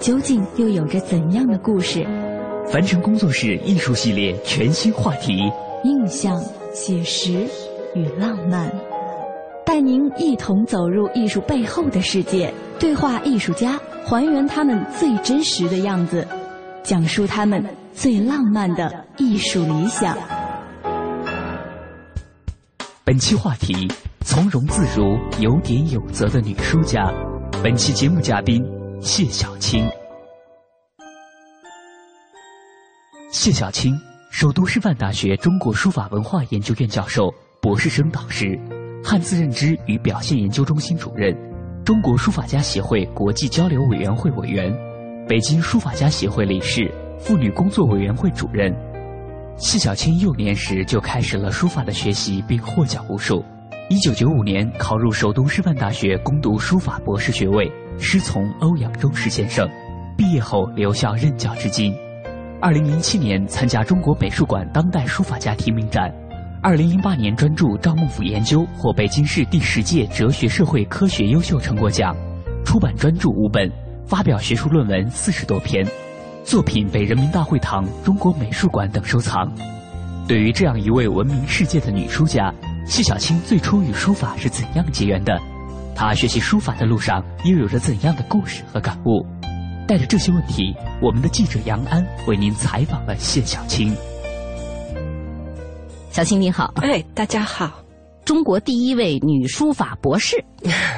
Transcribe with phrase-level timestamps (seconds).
[0.00, 2.02] 究竟又有着怎样的故事？
[2.66, 5.52] 凡尘工作室艺术系列全新话题：
[5.84, 7.46] 印象、写实
[7.94, 8.72] 与浪漫，
[9.66, 16.26] 带您一同走入艺术背后的世界，对话艺术家，还原他们最真实的样子，
[16.82, 20.16] 讲述他们最浪漫的艺术理想。
[23.04, 23.86] 本期话题：
[24.24, 27.12] 从容自如、有点有责的女书家。
[27.62, 28.64] 本期节目嘉宾
[29.00, 29.88] 谢小青。
[33.30, 33.98] 谢小青，
[34.30, 38.58] 首都师范大学中国书法文化研究院教授、博士生导师，
[39.02, 41.34] 汉字认知与表现研究中心主任，
[41.82, 44.70] 中国书法家协会国际交流委员会委员，
[45.26, 48.70] 北京书法家协会理事，妇女工作委员会主任。
[49.56, 53.42] 谢小青幼年时就开始了书法的学习，并获奖无数。
[53.88, 59.68] 一九九五年考入首都师范大学攻读书法博士学位，师从欧阳中石先生，
[60.16, 61.94] 毕业后留校任教至今。
[62.60, 66.12] 二零零七年参加中国美术馆当代书法家提名展，
[66.62, 72.16] 二零零八年专注赵孟俯研究获北京市第十届哲学社会科学优秀成果奖，
[72.64, 73.70] 出版专著五本，
[74.06, 75.86] 发表学术论文四十多篇，
[76.42, 79.52] 作品被人民大会堂、中国美术馆等收藏。
[80.26, 82.52] 对于这样一位闻名世界的女书家，
[82.86, 85.38] 谢小青最初与书法是怎样结缘的？
[85.94, 89.24] 她学习书法的路上又有着怎样的故事和感悟？
[89.86, 93.94] 带着这些问题，我们的记者杨安为您采访了谢小青。
[96.10, 97.70] 小青你好，哎，大家好。
[98.24, 100.36] 中国第一位女书法博士，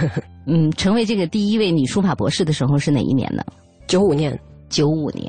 [0.46, 3.42] 嗯，成为这个第一位女书法博士的时候是哪一年呢？
[3.86, 4.38] 九五年，
[4.68, 5.26] 九五年。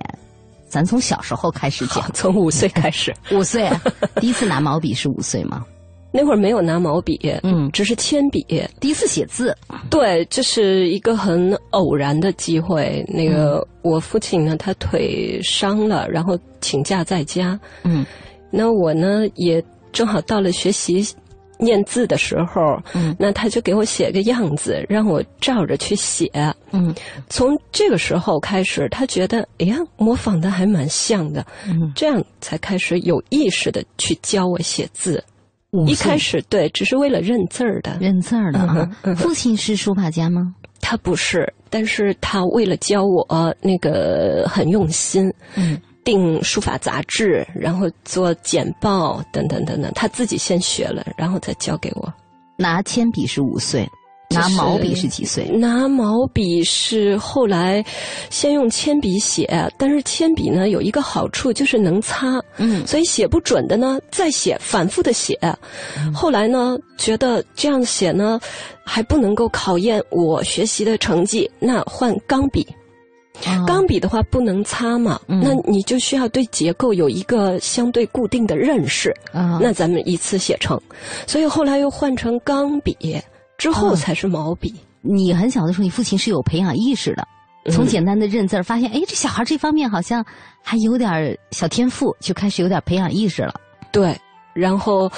[0.67, 3.13] 咱从小时候开始讲，从五岁开始。
[3.31, 3.69] 五岁，
[4.15, 5.63] 第一次拿毛笔是五岁吗？
[6.15, 8.45] 那会儿没有拿毛笔，嗯，只是铅笔。
[8.79, 9.57] 第一次写字，
[9.89, 13.03] 对，这是一个很偶然的机会。
[13.07, 17.59] 那个我父亲呢，他腿伤了，然后请假在家。
[17.83, 18.05] 嗯，
[18.51, 21.03] 那我呢也正好到了学习
[21.57, 22.79] 念字的时候。
[22.93, 26.29] 嗯，那他就给我写个样子，让我照着去写。
[26.69, 26.93] 嗯，
[27.27, 31.43] 从这个时候开始，他觉得哎呀，模仿的还蛮像的。
[31.67, 35.23] 嗯，这样才开始有意识的去教我写字。
[35.87, 38.89] 一开始对，只是为了认字儿的，认字儿的啊。
[39.15, 40.53] 父亲是书法家吗？
[40.79, 52.13] 他不是，但是他为了教我，那个很用心，嗯，订书法杂志，然后做简报等等等等，他自己先学了，然后再教给我。
[52.57, 53.89] 拿铅笔是五岁。
[54.33, 55.45] 拿毛笔是几岁？
[55.49, 57.83] 拿毛笔是后来，
[58.29, 65.39] 先用铅笔写，但是铅笔呢有一个好处就是能擦，嗯，所以写不准的呢再写，反复的写。
[66.13, 68.39] 后来呢觉得这样写呢
[68.83, 72.65] 还不能够考验我学习的成绩，那换钢笔。
[73.65, 80.79] 钢笔的话不能擦嘛，那你就需要对结构有一个相对固定的认识，那咱们一次写成。
[81.25, 82.95] 所以后来又换成钢笔。
[83.57, 84.73] 之后才是毛笔。
[85.01, 87.27] 你很小的时候，你父亲是有培养意识的，
[87.71, 90.25] 从简单的认字儿，发现哎，这小孩这方面好像
[90.61, 93.53] 还有点小天赋，就开始有点培养意识了。
[93.91, 94.17] 对，
[94.53, 95.11] 然后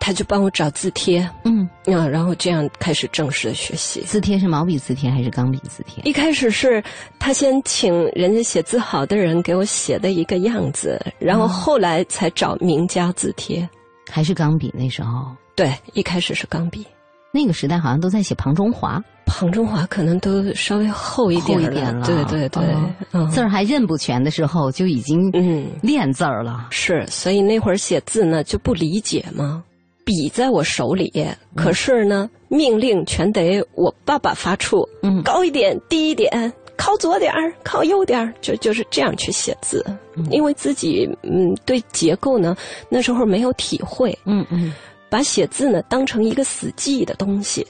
[0.00, 4.00] 他就帮我找字帖，嗯，啊，然后这样开始正式的学习。
[4.00, 6.02] 字帖是毛笔字帖还是钢笔字帖？
[6.04, 6.82] 一开始是
[7.18, 13.68] 他先请人家写字好的人给我写的一个样子，然后后来才找名家字帖，
[14.10, 15.26] 还是钢笔那时候？
[15.54, 16.86] 对，一开始是钢笔。
[17.32, 21.60] 那个时代好像都在写庞中华，庞中华可能都稍微厚一点
[21.94, 25.66] 了，对对对，字儿还认不全的时候就已经嗯。
[25.82, 26.68] 练字儿了。
[26.70, 29.62] 是，所以那会儿写字呢就不理解嘛，
[30.04, 31.12] 笔在我手里，
[31.54, 39.84] 可是呢命令全得我爸爸发出，嗯，高一点，低一点，靠左点儿，靠右点儿，就就是这样去写字。
[40.30, 42.56] 因为自己嗯对结构呢
[42.88, 44.72] 那时候没有体会，嗯嗯，
[45.08, 47.66] 把写字呢当成一个死记的东西，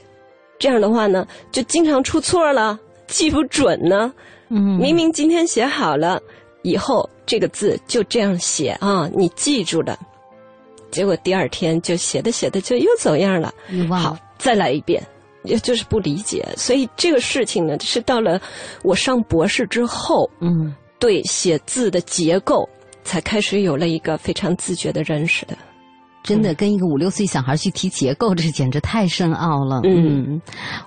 [0.57, 4.13] 这样的话呢就经常出错了，记不准呢。
[4.49, 6.21] 嗯，明明今天写好了，
[6.63, 9.97] 以后这个字就这样写啊，你记住了，
[10.91, 13.53] 结果第二天就写的写的就又走样了，
[13.91, 15.01] 好，再来一遍。
[15.43, 18.41] 也就是不理解，所以这个事情呢，是到了
[18.83, 22.67] 我上博士之后，嗯，对写字的结构
[23.05, 25.57] 才开始有了一个非常自觉的认识的。
[26.29, 29.81] 真的跟一个五六岁小孩去提结构，这简直太深奥了。
[29.83, 30.39] 嗯，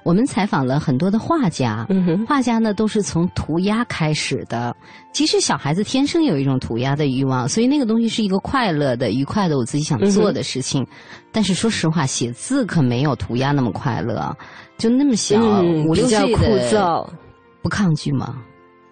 [0.05, 4.73] 我们采访了很多的画家，嗯画家呢都是从涂鸦开始的。
[5.13, 10.87] 其实小孩子天生有一种涂鸦的欲望，所以那个东西是一个快乐的、愉快的，我自己想做的事情。
[11.33, 14.33] 但是说实话，写字可没有涂鸦那么快乐。
[14.79, 15.41] 就那么小，
[15.85, 16.37] 五六岁
[16.71, 17.05] 的，
[17.63, 18.37] 不抗拒吗？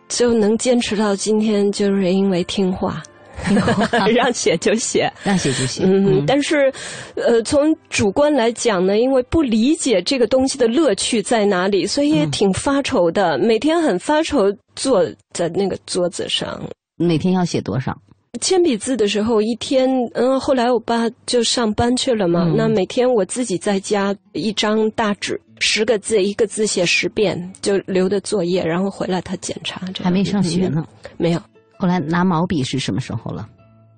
[0.08, 3.00] 就能坚持到今天，就是因为听话。
[4.14, 5.82] 让写就写，让写就写。
[5.84, 6.72] 嗯，但是，
[7.14, 13.38] 呃，从主观来讲呢，因为不理解这个东西的乐趣在哪里，所以也挺发愁的。
[13.38, 16.60] 每天很发愁，坐在那个桌子上。
[16.96, 17.96] 每天要写多少？
[18.40, 22.44] 铅笔字的时候，一天，嗯，后来我爸就上班去了嘛。
[22.56, 29.80] 那每天我自己在家，一张大纸，十个字，一个字写十遍，就留的作业，然后回来他检查。
[30.00, 30.86] 还没上学呢，
[31.16, 31.42] 没有。
[31.80, 33.48] 后来拿毛笔是什么时候了？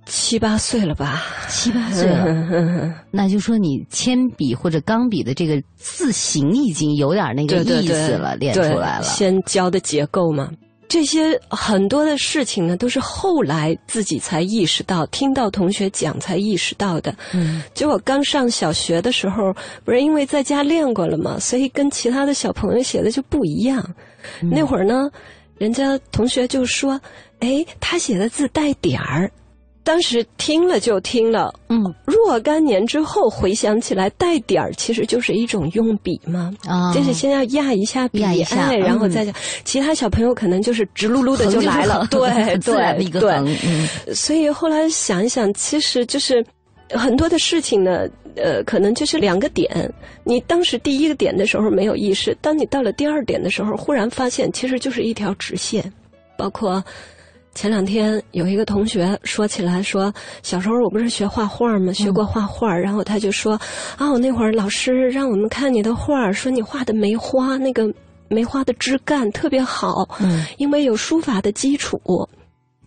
[0.06, 1.20] 七八岁了吧？
[1.49, 9.02] 七八岁了， 那就说你铅笔或者钢笔的这个字形已经有点那个意思了，练出来了。
[9.02, 10.49] 先教的结构嘛，
[10.88, 17.12] 这些很多的事情呢，都是后来自己才意识到，听到同学讲才意识到的。
[17.32, 19.52] 嗯，就我刚上小学的时候，
[19.85, 23.85] 不是因为在家练过了嘛，所以跟其他的小朋友写的就不一样。
[24.40, 25.08] 那会儿呢。
[25.62, 27.00] 人家同学就说
[27.38, 29.31] ：“哎，他写的字带点儿。”
[29.85, 39.32] 当时听了就听了，嗯，若干年之后回想起来，带点儿其实就是一种用笔嘛，啊，就是先要压一下笔，哎，然后再讲。
[39.64, 42.29] 其他小朋友可能就是直噜噜的就 来了， 对
[42.59, 43.31] 对对，
[43.64, 43.87] 嗯。
[44.12, 46.44] 所以后来想一想，其实就是
[46.91, 48.09] 很多的事情呢。
[48.37, 49.93] 呃，可能就是两个点。
[50.25, 55.93] 你当时第一个点的时候没有意识，当你到了第二点的时候，忽然发现其实就是一条直线。
[56.37, 56.82] 包括
[57.55, 60.12] 前两天有一个同学说起来说，
[60.43, 61.93] 小时候我不是学画画吗？
[61.93, 63.52] 学过画画，然后他就说
[63.96, 67.93] 啊，我那会儿老师让我们看你的画，说你画的梅花，那个
[68.28, 72.00] 梅花的枝干特别好，嗯，因为有书法的基础。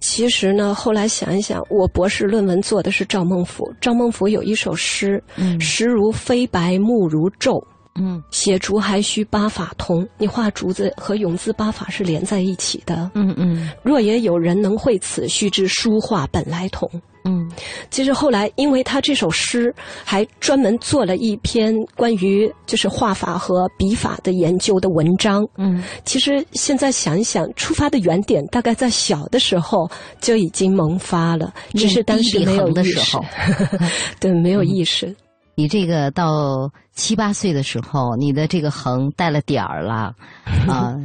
[0.08, 3.68] 其实呢，后来想一想，我博士论文做的是赵孟俯。
[3.82, 5.22] 赵孟俯有一首诗
[5.60, 7.60] ：“石如飞白，木如昼。”
[8.00, 10.08] 嗯，写竹还需八法通。
[10.20, 13.10] 你画竹子和永字八法是连在一起的。
[13.16, 13.70] 嗯嗯。
[13.84, 16.88] 若也有人能会此，须知书画本来同。
[17.28, 17.52] 嗯，
[17.90, 19.74] 其实后来，因为他这首诗，
[20.04, 25.44] 还专门做了一篇关于就是画法和笔法的研究的文章。
[25.58, 29.90] 嗯，其实现在想一想，出发的原点大概在小的时候
[30.22, 33.18] 就已经萌发了，只是当时没有意识。
[34.22, 35.16] 对，没有意识。
[35.56, 40.14] 你这个到七八岁的时候，你的这个横带了点儿了，
[40.70, 40.96] 啊。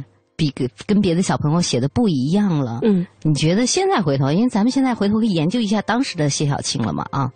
[0.41, 2.79] 比跟跟别的小朋友写的不一样了。
[2.81, 7.05] 嗯，你觉得现在回头，因为咱们现在回头可以研究一下当时的谢小青了嘛？
[7.11, 7.31] 啊，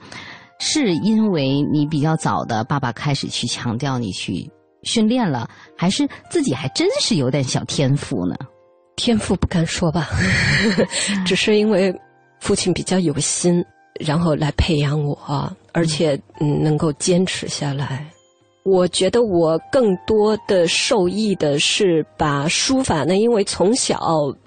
[0.60, 4.50] 是因为你比较早的爸爸开始去强调你去
[4.82, 8.36] 训练了，还是自己还真是有点小天赋呢？
[8.96, 10.10] 天赋不敢说吧，
[11.28, 11.94] 只是因为
[12.40, 13.64] 父亲比较有心，
[14.00, 18.04] 然后来培养我，而且嗯能够坚持下来。
[18.66, 24.00] 我觉得我更多的受益的是把书法呢，因为从小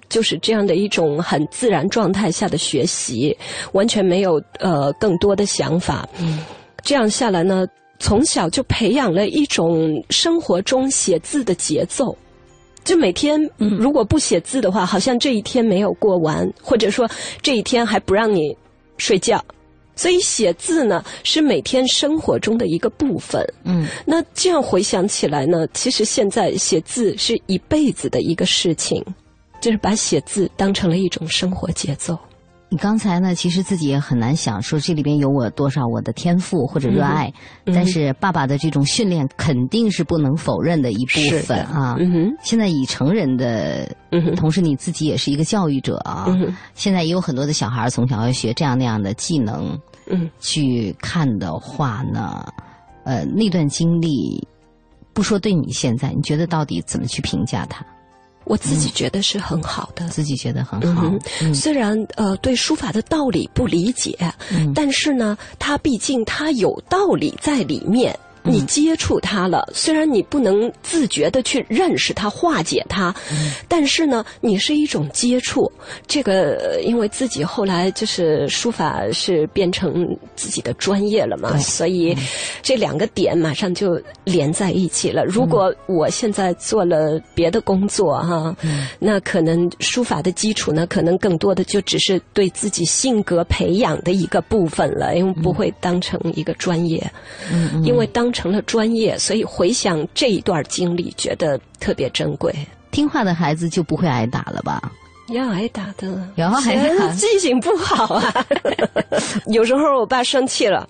[0.09, 3.35] 就是这样的一种很自然状态下的学习，
[3.71, 6.05] 完全没有呃更多的想法。
[6.19, 6.43] 嗯，
[6.83, 7.65] 这样下来呢，
[7.99, 12.13] 从小就培养了一种生活中写字的节奏，
[12.83, 17.09] 就每天如果不写字的话，好像这一天没有过完，或者说
[17.41, 18.53] 这一天还不让你
[18.97, 19.41] 睡觉。
[19.99, 23.45] 所以写字呢，是每天生活中的一个部分。
[23.65, 29.03] 嗯，那这样回想起来呢，其实现在写字是一辈子的一个事情，
[29.59, 32.17] 就是把写字当成了一种生活节奏。
[32.71, 37.33] 你刚才呢，其实自己也很难想说这里边有我多少我的天赋或者热爱，
[37.65, 41.97] 但是爸爸的这种训练肯定是不能否认的一部分啊。
[41.99, 46.27] 嗯现在以成人的，嗯同时你自己也是一个教育者啊。
[46.75, 49.75] 现在也有很多的小孩从小要学这样那样的技能。
[50.09, 52.45] 嗯，去看的话呢，
[53.03, 54.45] 呃，那段经历，
[55.13, 57.85] 不说对你现在，你觉得到底怎么去评价它？
[58.45, 61.11] 我自己觉得是很好的，自己觉得很好。
[61.53, 64.17] 虽然呃对书法的道理不理解，
[64.73, 68.17] 但是呢，它毕竟它有道理在里面。
[68.43, 73.13] 你接触它了，虽然你不能自觉的去认识它、化解它，
[73.67, 75.71] 但是呢，你是一种接触。
[76.07, 82.15] 这个因为自己后来就是书法是变成自己的专业了嘛，所以
[82.61, 85.25] 这两个点马上就连在一起了。
[85.25, 88.55] 如果我现在做了别的工作哈，
[88.99, 96.99] 那可能书法的基础呢，可能更多的就只是对自己性格培养的一个部分了，因为不会当成一个专业。
[97.51, 102.53] 嗯，因为当成了专业，所以回想这一段经历，觉得特别珍贵。
[102.91, 104.91] 听话的孩子就不会挨打了吧？
[105.29, 106.75] 要挨打的，然后还
[107.15, 108.33] 记性不好啊。
[109.47, 110.89] 有时候我爸生气了，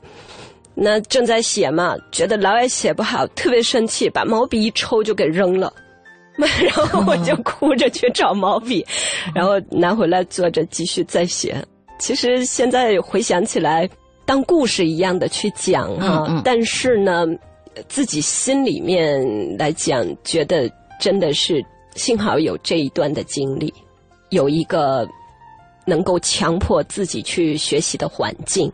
[0.73, 5.73] 那正在写嘛，觉得老也写不好，特别生气，把毛笔一抽就给扔了。
[6.37, 8.85] 然后我就哭着去找毛笔，
[9.35, 11.61] 然后拿回来坐着继续再写。
[11.99, 13.89] 其实现在回想起来。
[14.29, 17.25] 当故事一样的去讲哈，但是呢，
[17.87, 19.19] 自己心里面
[19.57, 20.69] 来讲，觉得
[20.99, 23.73] 真的是幸好有这一段的经历，
[24.29, 25.09] 有一个
[25.83, 28.71] 能够强迫自己去学习的环境，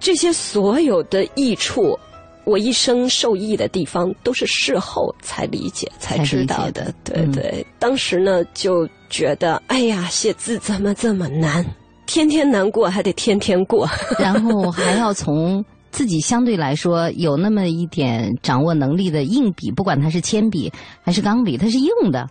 [0.00, 1.98] 这些所有的益处，
[2.44, 6.94] 我一生受益的地方，都是事后才理解才知道的。
[7.02, 11.66] 对对，当时呢就觉得，哎呀，写字怎么这么难？
[12.06, 22.28] 天天难过，还得天天过， 然后还要从自己相对来说有那么一点掌握能力的硬笔，不管它是铅笔还是钢笔，它是硬的，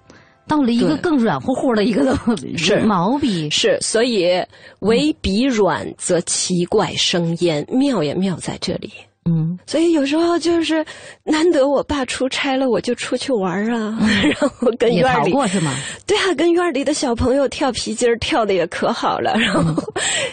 [0.47, 2.17] 到了一个更软乎乎的一个
[2.57, 2.79] 是。
[2.81, 4.43] 毛笔，是所以
[4.79, 8.91] 唯笔软则奇怪生焉，妙也妙在这里。
[9.29, 10.83] 嗯，所以有时候就是
[11.23, 15.75] 难得我爸出差了，我就出去玩啊， 然后跟院里过是吗？
[16.07, 19.35] 对啊，跟院里的小朋友跳皮筋儿，跳的也可好了。
[19.37, 19.83] 然后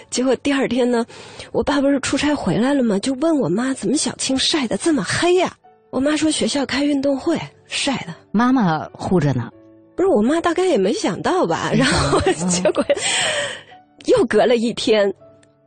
[0.08, 1.04] 结果第二天呢，
[1.52, 2.98] 我爸不是出差回来了吗？
[3.00, 5.54] 就问我妈怎么小青晒的这么黑呀？
[5.90, 9.50] 我妈说学校开运动会晒的，妈妈护着呢。
[9.96, 11.70] 不是我妈大概也没想到吧？
[11.76, 12.18] 然后
[12.48, 12.82] 结果
[14.06, 15.12] 又隔了一天。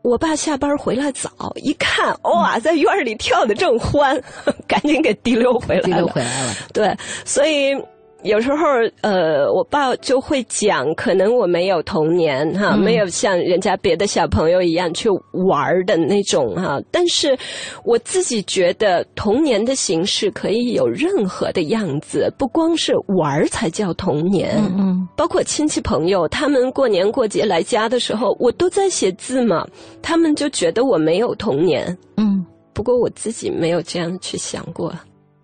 [0.03, 4.19] 我爸下班回来早，一看哇，在院里跳的正欢，
[4.67, 5.87] 赶紧给提溜回来了。
[5.87, 7.75] 提溜回来了，对，所以。
[8.23, 8.65] 有时候，
[9.01, 15.09] 呃，我爸就会讲，可能我没有童年哈，没有像人家别的小朋友一样去
[15.47, 16.79] 玩的那种哈。
[16.91, 17.35] 但是
[17.83, 24.55] 我自己觉得，童年的形式可以有任何的样子，不光是玩才叫童年。
[24.77, 29.67] 嗯，包括亲戚朋友，他们过年过节来家的时候，我都在写字嘛，
[30.01, 31.97] 他们就觉得我没有童年。
[32.17, 34.93] 嗯，不过我自己没有这样去想过，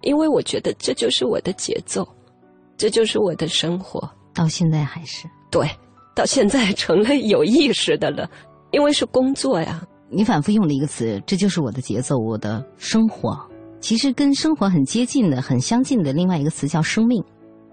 [0.01, 2.07] 因为我觉得这就是我的节奏。
[2.77, 5.67] 这就是我的生活，到现在还是对，
[6.15, 8.29] 到现在成了有意识的了，
[8.72, 9.84] 因为是工作呀。
[10.10, 13.38] 你反复用了一个词，这就是我的节奏，我的生活。
[13.79, 17.24] 其实跟生活很接近的、很相近的另外一个词叫生命。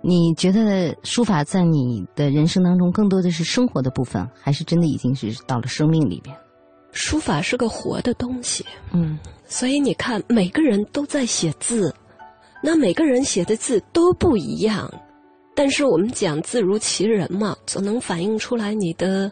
[0.03, 6.37] 你觉得书法在你的人生当中更多的是生活的部分，还是真的已经是到了生命里边？
[6.93, 11.95] 书法是个活的东西，嗯，所以你看，每个人都在写字。
[12.67, 14.91] 那每个人写的字都不一样，
[15.55, 19.31] 但是我们讲字如其人嘛，总能反映出来你的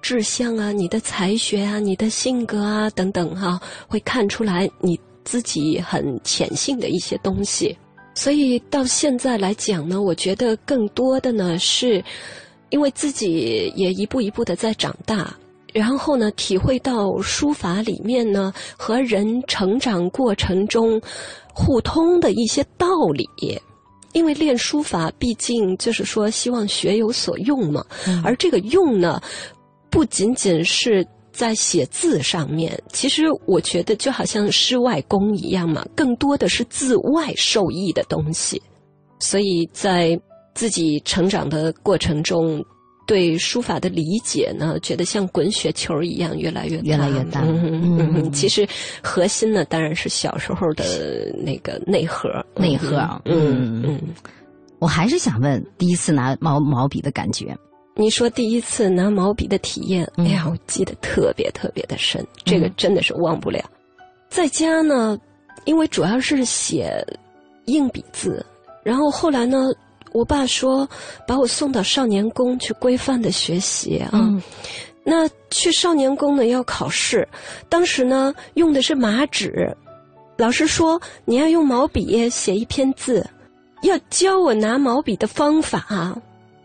[0.00, 7.76] 志向啊、你的才学啊、你的性格啊等等哈，会看出来你自己很潜性的一些东西。
[8.14, 12.02] 所以到现在来讲呢，我觉得更多的呢，是
[12.70, 15.36] 因为自己也一步一步的在长大，
[15.74, 20.98] 然后呢，体会到书法里面呢和人成长过程中。
[21.54, 23.28] 互通的一些道理，
[24.12, 27.84] 因为练书法毕竟就是说希望学有所用嘛，
[28.24, 29.20] 而这个用呢，
[29.90, 38.60] 不仅仅是在写字上面，其实我觉得就好像诗外功一样嘛，更多的是字外受益的东西，
[39.18, 40.18] 所以在
[40.54, 42.64] 自己成长的过程中。
[43.10, 47.40] 对书法的理解呢，觉得像滚雪球一样越来越越来越大。
[47.42, 48.64] 嗯，其实
[49.02, 52.30] 核心呢，当然是小时候的那个内核。
[52.54, 52.98] 内核。
[53.24, 54.00] 嗯嗯。
[54.78, 57.52] 我还是想问，第一次拿毛毛笔的感觉。
[57.96, 63.60] 你说第一次拿毛笔的体验，哎呀，我记得特别特别的深，这个真的是忘不了。
[64.28, 65.18] 在家呢，
[65.64, 67.04] 因为主要是写
[67.64, 68.46] 硬笔字，
[68.84, 69.66] 然后后来呢。
[70.12, 70.88] 我爸说
[71.26, 74.10] 把我送到少年宫去规范的学习啊，
[75.04, 77.26] 那去少年宫呢要考试，
[77.68, 79.76] 当时呢用的是麻纸，
[80.36, 83.28] 老师说你要用毛笔写一篇字，
[83.82, 86.16] 要教我拿毛笔的方法。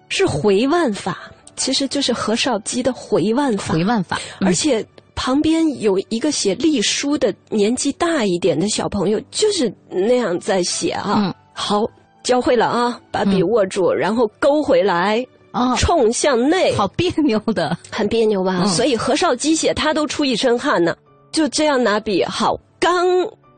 [0.07, 1.17] 是回腕法，
[1.55, 3.73] 其实就是何绍基的回腕法。
[3.73, 4.85] 回腕法，而且
[5.15, 11.35] 旁边有一个写隶书的年纪大一点的小朋友，就是那样在写啊。
[11.53, 11.83] 好，
[12.25, 15.25] 教会了啊，把笔握住，然后勾回来。
[15.51, 18.65] 啊，冲向内，好别扭的，很别扭吧？
[18.65, 20.93] 所以何绍基写他都出一身汗呢。
[21.31, 23.07] 就这样拿笔，好，刚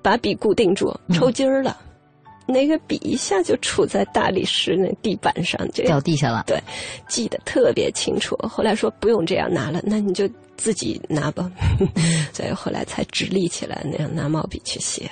[0.03, 1.75] 把笔固定住，抽筋儿了，
[2.45, 6.43] 那个笔一下就杵在大理石那地板上，就掉地下了。
[6.45, 6.61] 对，
[7.07, 8.37] 记得特别清楚。
[8.43, 11.49] 后来说不用这样拿了，那你就自己拿吧。
[12.31, 15.09] 所以后来才直立起来，那样拿毛笔去写。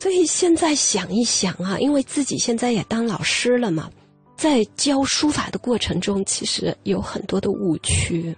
[0.00, 3.88] 所以现在想一想啊，因为自己现在也当老师了嘛。
[4.36, 8.34] 在教书法的过程中，其实有很多的误区，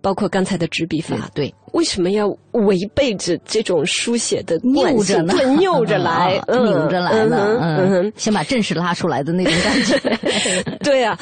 [0.00, 1.30] 包括刚才的执笔法。
[1.34, 5.34] 对，为什么要违背着这种书写的拗着呢？
[5.60, 7.58] 拗着来，拧着来呢？
[7.60, 10.72] 嗯，先把阵势拉出来的那种感觉。
[10.80, 11.18] 对啊，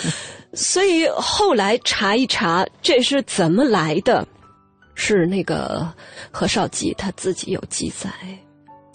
[0.55, 4.25] 所以后来查一查，这是怎么来的？
[4.95, 5.93] 是那个
[6.31, 8.09] 何绍基他自己有记载。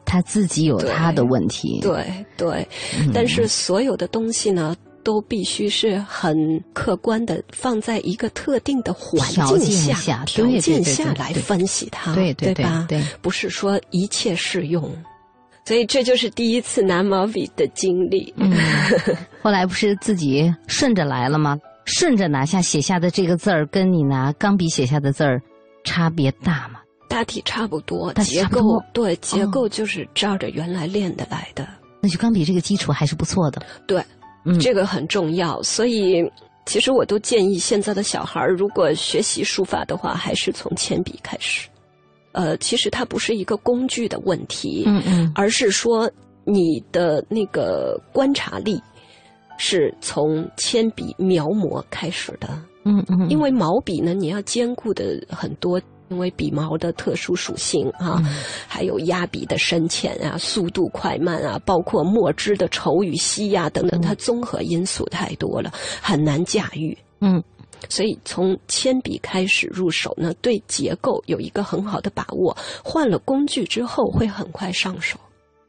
[0.05, 1.79] 他自己有他的问题。
[1.81, 2.05] 对
[2.37, 2.67] 对，
[3.13, 4.75] 但是所有的东西呢？
[5.03, 6.35] 都必须是很
[6.73, 9.21] 客观的，放在一个特定的环
[9.55, 12.87] 境下、条件下来分析它，对对吧？
[12.89, 14.91] 对，不是说一切适用。
[15.63, 18.33] 所以这就是第一次拿毛笔的经历。
[18.37, 18.51] 嗯
[19.43, 21.55] 后来不是自己顺着来了吗？
[21.85, 25.39] 顺着拿下写下的这个字儿，跟你拿钢笔写下的字儿
[25.83, 26.79] 差别大吗？
[27.15, 31.65] 大体差不多，结构对结构就是照着原来练的来的。
[32.01, 33.61] 那就钢笔这个基础还是不错的。
[33.87, 34.03] 对。
[34.59, 36.29] 这个很重要，所以
[36.65, 41.69] 其实我都建议现在的小孩儿，如果学习书法的话，还是从铅笔开始。
[42.33, 46.11] 呃，其实它不是一个工具的问题，嗯嗯，而是说
[46.43, 48.77] 你的那个观察力
[49.57, 52.49] 是从铅笔描摹开始的，
[52.83, 55.81] 嗯嗯，因为毛笔呢，你要兼顾的很多。
[56.09, 58.21] 因为笔毛的特殊属性啊，
[58.67, 66.95] 还有压笔的深浅啊、速度快慢啊，包括墨汁的稠与稀呀等等，它综合因素太多了，很难驾驭。
[67.21, 67.43] 嗯，
[67.89, 75.17] 所以从铅笔开始入手呢，对结构有一个很好的把握，换了工具之后会很快上手。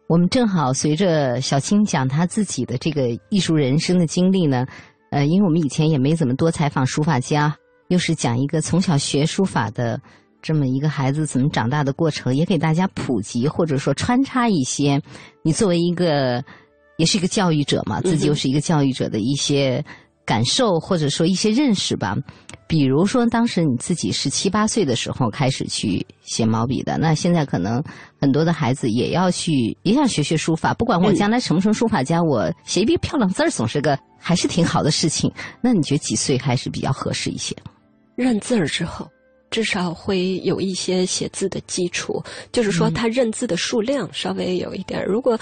[0.09, 4.67] 我们正好随着小青讲他自己的这个艺术人生的经历呢，
[5.11, 7.57] 呃，因为我们以前也没怎么多采访书法家，
[7.89, 9.99] 又是讲一个从小学书法的。
[10.47, 15.03] 这么一个孩子怎么长大的过程，也给大家普及或者说穿插一些，
[15.43, 16.41] 你作为一个
[16.99, 19.85] 也是一个教育者嘛，自己又是一个教育者的一些
[20.25, 22.15] 感受或者说一些认识吧。
[22.69, 27.83] 比如说，当时你自己是七八岁的时候开始去写毛笔的，那现在可能
[28.21, 30.73] 很多的孩子也要去也想学学书法。
[30.75, 35.29] 不管我将来成不成书法家，我写一笔漂亮字儿总是个还是挺好的事情。
[35.61, 37.53] 那你觉得几岁还是比较合适一些？
[38.15, 39.09] 认字儿之后。
[39.57, 45.03] 至少会有一些写字的基础，就是说他认字的数量稍微有一点。
[45.07, 45.39] 如果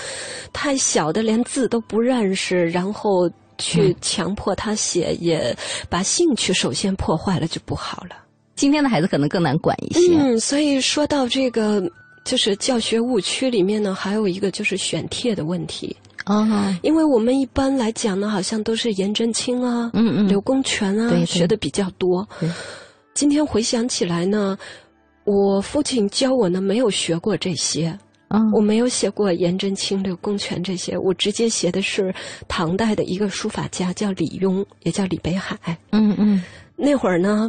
[0.53, 5.53] 太小的连字都不认识，然后去强迫他写，也
[5.88, 8.11] 把兴趣首先破坏了，就不好了。
[8.55, 10.16] 今天的孩子可能更难管一些。
[10.16, 11.83] 嗯，所以说到这个，
[12.24, 16.79] 就是教学误区里面呢，还有一个就是选帖的问题啊。
[16.83, 22.24] 因为我们一般来讲呢，好像都是颜真卿啊，嗯嗯，刘公权啊，学的比较多。
[23.14, 24.59] 今天回想起来呢，
[25.22, 27.96] 我父亲教我呢没有学过这些，
[28.53, 32.12] 我没有写过颜真卿、柳公权这些，我直接写的是
[32.48, 35.57] 唐代的一个书法家叫李邕，也叫李北海。
[35.92, 36.42] 嗯嗯，
[36.74, 37.48] 那会儿呢，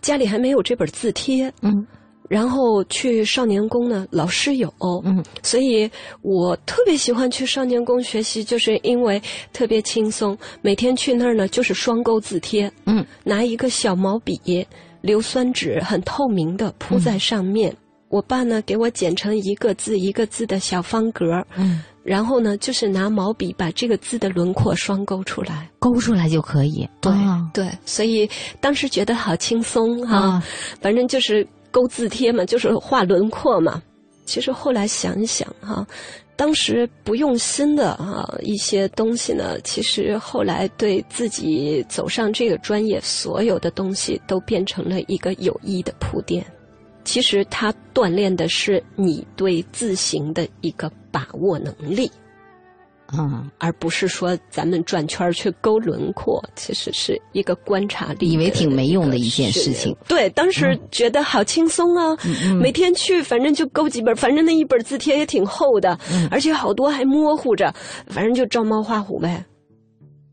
[0.00, 1.52] 家里还没有这本字帖。
[1.62, 1.86] 嗯，
[2.28, 4.68] 然后去少年宫呢，老师有。
[5.04, 5.88] 嗯，所以
[6.22, 12.68] 我特别喜欢去少年宫学习，就是因为特别轻松，每天去那儿呢就是双钩字帖。
[12.86, 14.66] 嗯，拿一个小毛笔。
[15.06, 17.74] 硫酸纸很透明的铺在上面，
[18.08, 21.24] 我爸呢给我剪成一个字一个字的小方格，
[21.56, 26.86] 嗯，然后呢就是拿毛笔把这个字的轮廓双勾出来，勾出来就可以。
[27.00, 27.12] 对
[27.54, 28.28] 对，所以
[28.60, 30.42] 当时觉得好轻松哈，
[30.80, 33.80] 反正就是勾字帖嘛，就是画轮廓嘛。
[34.24, 35.86] 其实后来想一想哈。
[36.36, 46.44] 当时不用心的啊一些东西呢，其实后来对自己走上这个专业，所有的东西都变成了一个有益的铺垫。
[47.04, 52.10] 其实它锻炼的是你对字形的一个把握能力。
[53.12, 58.32] 嗯，而不是说咱们转圈去勾轮廓，其实是一个观察力。
[58.32, 59.96] 以为挺没用的一件事情。
[60.08, 62.16] 对，当时觉得好轻松啊，
[62.60, 65.98] 每天去反正就勾几本，反正那一本字帖也挺厚的，
[66.30, 67.72] 而且好多还模糊着，
[68.08, 69.44] 反正就照猫画虎呗。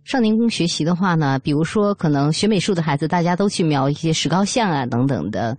[0.04, 5.56] 少年宫学习的话呢，比如说可能学美术的孩子，大家都去描一些石膏像啊等等的；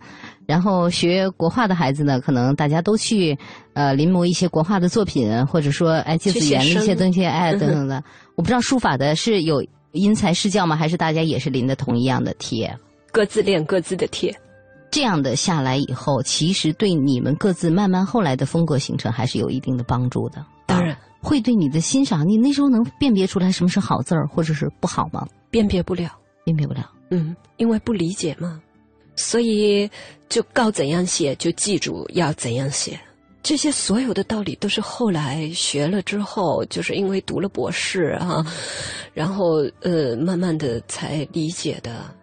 [0.47, 3.37] 然后学国画的孩子呢，可能大家都去
[3.73, 8.05] 呃临摹一些国画的作品，或者说哎芥子园的一些东西哎等等的。
[8.37, 10.77] 我不知道书法的是有因材施教吗？
[10.77, 12.77] 还是大家也是临的同一样的帖？
[13.13, 14.35] 各自练各自的帖。
[14.91, 20.45] 这样的下来以后，其实对你们各自慢慢后来的风格形成还是有一定的帮助的。
[21.25, 25.27] 会对你的欣赏，你那时候能辨别出来什么是好字儿，或者是不好吗？
[25.51, 26.11] 辨别不了，
[26.45, 26.91] 辨别不了。
[27.11, 28.61] 嗯，因为不理解嘛，
[29.17, 29.91] 所以
[30.29, 33.01] 就告怎样写，就记住要怎样写。
[33.43, 38.45] 这些所有的道理都是后来学了之后，就是因为读了博士啊，
[39.13, 42.15] 然后呃，慢慢的才理解的。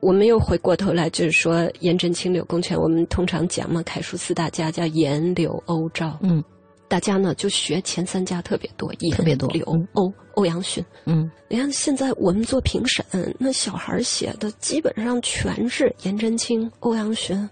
[0.00, 6.18] 我们又回过头来，就是说颜真卿、柳公权，我们通常讲嘛，楷书四大家叫颜、柳、欧、赵。
[6.22, 6.42] 嗯。
[6.90, 9.48] 大家呢就学前三家特别多，特别多。
[9.50, 13.06] 柳欧欧阳询，嗯，你看现在我们做评审，
[13.38, 17.48] 那小孩写的基本上全是颜真卿、欧阳询。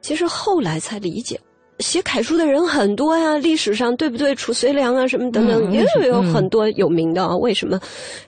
[0.00, 1.38] 其实后来才理解，
[1.80, 4.32] 写楷书的人很多呀，历史上对不对？
[4.36, 7.36] 褚遂良啊，什么等等，也有很多有名的。
[7.38, 7.76] 为什么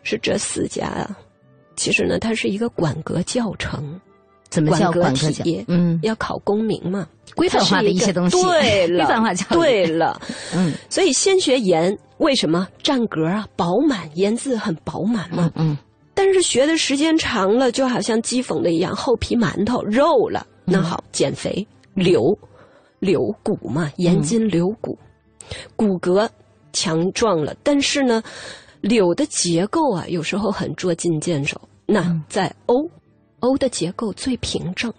[0.02, 1.16] 是这四家啊？
[1.76, 4.00] 其实呢，它是一个管格教程。
[4.52, 5.64] 怎么叫管阁体？
[5.66, 8.40] 嗯，要考功名嘛， 规范化的一些东西。
[8.42, 9.58] 对了， 规范化教育。
[9.58, 10.20] 对了，
[10.54, 13.48] 嗯，所以先学言，为什么占格啊？
[13.56, 15.50] 饱满，言字很饱满嘛。
[15.54, 15.76] 嗯。
[16.14, 20.46] 但是学的时间长了，就好像讥讽的一样，厚皮馒头肉了。
[20.66, 22.38] 那好，减肥，柳，
[22.98, 24.98] 柳骨嘛，颜筋柳骨，
[25.74, 26.28] 骨骼
[26.74, 27.56] 强壮了。
[27.62, 28.22] 但是呢，
[28.82, 31.58] 柳的结构啊，有时候很捉襟见肘。
[31.86, 32.74] 那在欧。
[33.42, 34.92] 欧的结构最平正，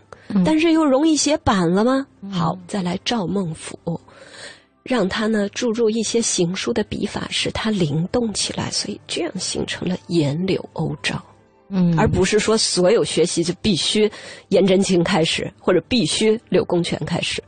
[0.45, 2.05] 但是又容易写板了吗？
[2.29, 3.79] 好，再来赵孟俯，
[4.83, 11.23] 让他呢注入一些行书的笔法，使它灵动起来，所以这样形成了颜柳欧赵。
[11.69, 14.11] 嗯，而不是说所有学习就必须
[14.49, 17.41] 颜真卿开始，或者必须柳公权开始。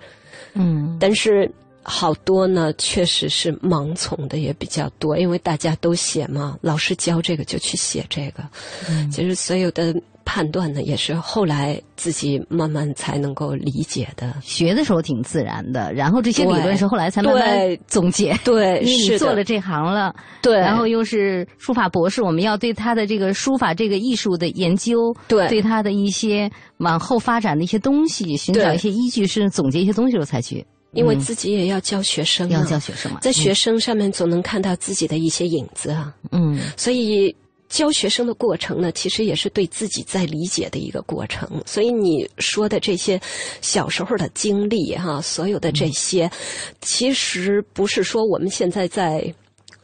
[0.54, 1.52] 嗯，但是
[1.84, 8.44] 好多呢，确实是盲从的也比较多，因为大家都写嘛，老师教这个就去写这个。
[8.90, 9.94] 嗯，其实所有的。
[10.26, 14.34] 判断呢，也是后来自己慢慢才能够理解的。
[14.42, 18.38] 学的时候挺自然的，然后这些理论是后来才慢慢总结。
[18.44, 30.66] 对，因为你做了这行了，对，然后又是书法博士，我们要对他的这个书法这个艺术的研究，对，对他的一些往后发展的一些东西，寻找一些依据，是总结一些东西，我才去。
[30.94, 36.14] 因为自己也要教学生，要教学生嘛，在学生上面总能看到自己的一些影子啊。
[36.32, 37.36] 嗯，所以。
[37.76, 41.62] 教学生的过程呢，其实也是对自己在理解的一个过程。
[41.66, 43.20] 所以你说的这些
[43.60, 46.32] 小时候的经历，哈，所有的这些，
[46.80, 49.22] 其实不是说我们现在在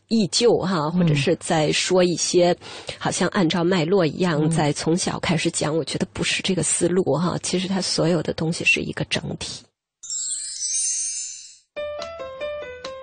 [0.08, 2.56] 忆旧哈，或者是在说一些
[2.98, 5.76] 好像按照脉络一样，在从小开始讲。
[5.76, 7.38] 我觉得不是这个思路哈。
[7.44, 9.64] 其实它所有的东西是一个整体。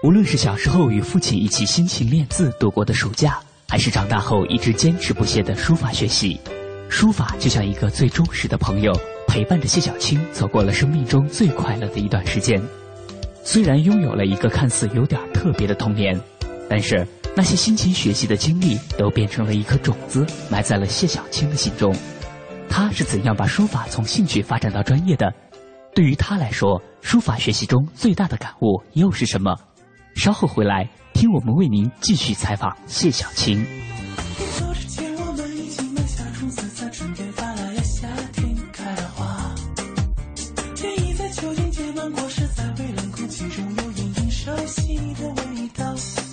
[0.03, 3.39] 无论是小时候与父亲一起辛勤练字度过的暑假。
[3.71, 6.41] 还是长大后一直坚持不懈的书法学习，
[6.89, 12.59] 书法就像一个最忠实的朋友，陪伴着谢小青走过了生命中最快乐的一段时间。
[13.45, 16.19] 虽然拥有了一个看似有点特别的童年，
[16.67, 21.95] 但是那些辛勤学习的经历都变成了一颗种子，埋在了谢小青的心中。
[22.71, 25.31] 他是怎样把书法从兴趣发展到专业的？
[25.95, 29.55] 对于他来说，书法学习中最大的感悟又是什么？
[30.15, 30.89] 稍后回来。
[31.19, 33.67] 听我们为您继续采访谢小青
[41.33, 46.28] 秋天结满果实在微冷空气中有隐隐熟悉的味道。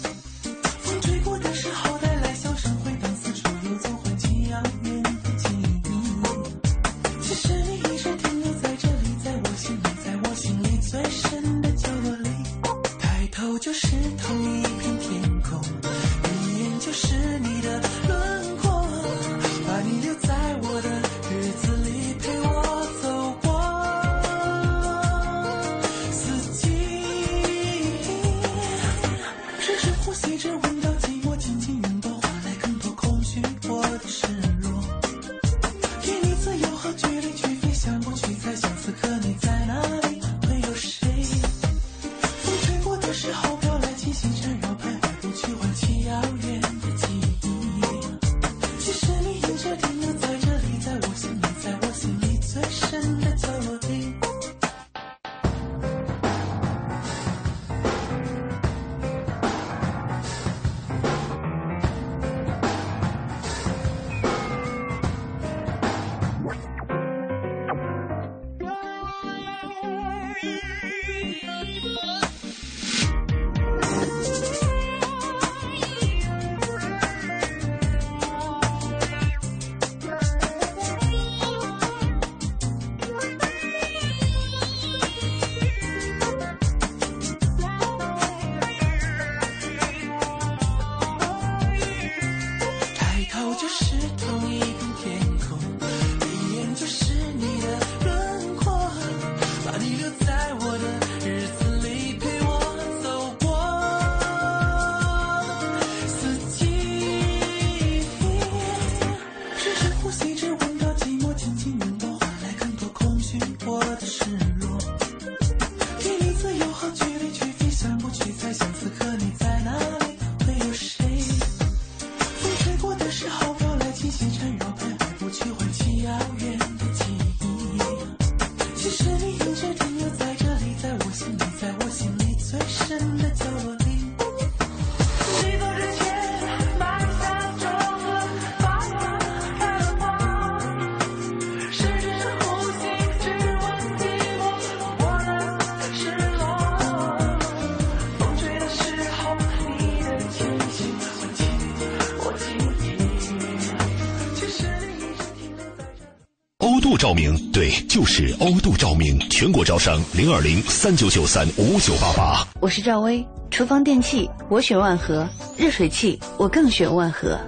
[157.05, 162.43] 照明，对，就是欧度照明，全国招商零二零三九九三五九八八。
[162.59, 167.39] 我是赵薇，厨房电器我选万和，热水器我更选万和。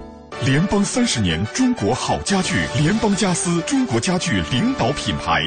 [0.46, 5.42] 联邦三十年，中国好家具，联邦家私，中国家具领导品牌。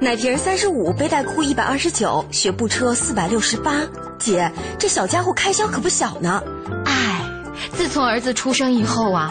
[0.00, 3.82] 奶瓶三十五，背带裤一百二十九，学步车四百六十八。
[4.18, 6.42] 姐，这小家伙开销可不小呢。
[6.86, 7.20] 哎，
[7.74, 9.30] 自从儿子出生以后啊，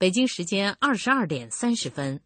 [0.00, 2.20] 北京时间二十二点三十分。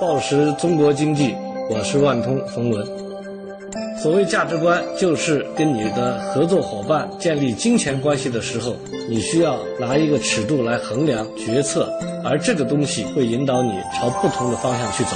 [0.00, 1.34] 报时中国经济，
[1.68, 2.82] 我是万通冯仑。
[4.02, 8.74] 所谓价值观，就是跟你的合作伙伴建立金钱关系的时候，
[9.10, 11.92] 你需要拿一个尺度来衡量决策，
[12.24, 15.10] 而这个东西会引导你朝不同的方向去走。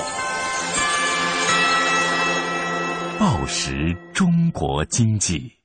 [3.19, 5.58] 报时中国经济。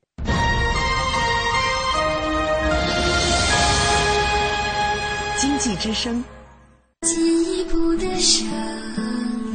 [5.63, 6.21] 济之声，
[7.03, 8.45] 进一步的声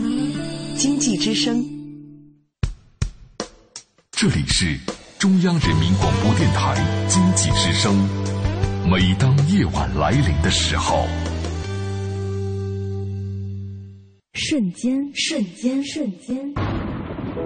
[0.03, 0.35] 音。
[0.75, 1.63] 经济之声，
[4.13, 4.75] 这里是
[5.19, 7.95] 中央人民广播电台经济之声。
[8.91, 11.07] 每当夜晚来临的时候，
[14.33, 16.55] 瞬间，瞬间，瞬间，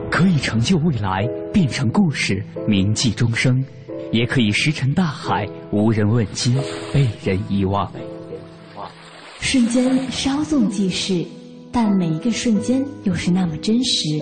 [0.09, 3.61] 可以成就未来，变成故事，铭记终生；
[4.13, 6.57] 也可以石沉大海，无人问津，
[6.95, 7.93] 被人遗忘。
[9.43, 11.27] 瞬间稍纵即逝，
[11.73, 14.19] 但每一个瞬间又是那么真实。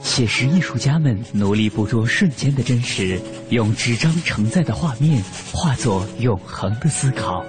[0.00, 7.44] 写实艺术家们努力捕捉瞬间的真实，用纸张承载的画面化作永恒的思考。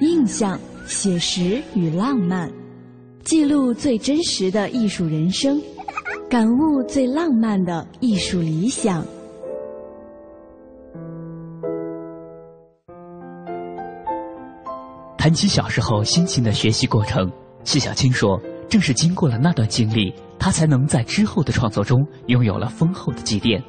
[0.00, 2.50] 印象、写实与浪漫，
[3.22, 5.62] 记录最真实的艺术人生，
[6.28, 9.06] 感悟最浪漫的艺术理想。
[15.20, 17.30] 谈起小时候辛勤的学习过程，
[17.62, 23.62] 谢小青说：“正是经过了那段经历，他才能在之后的创作中拥有了丰厚的积淀。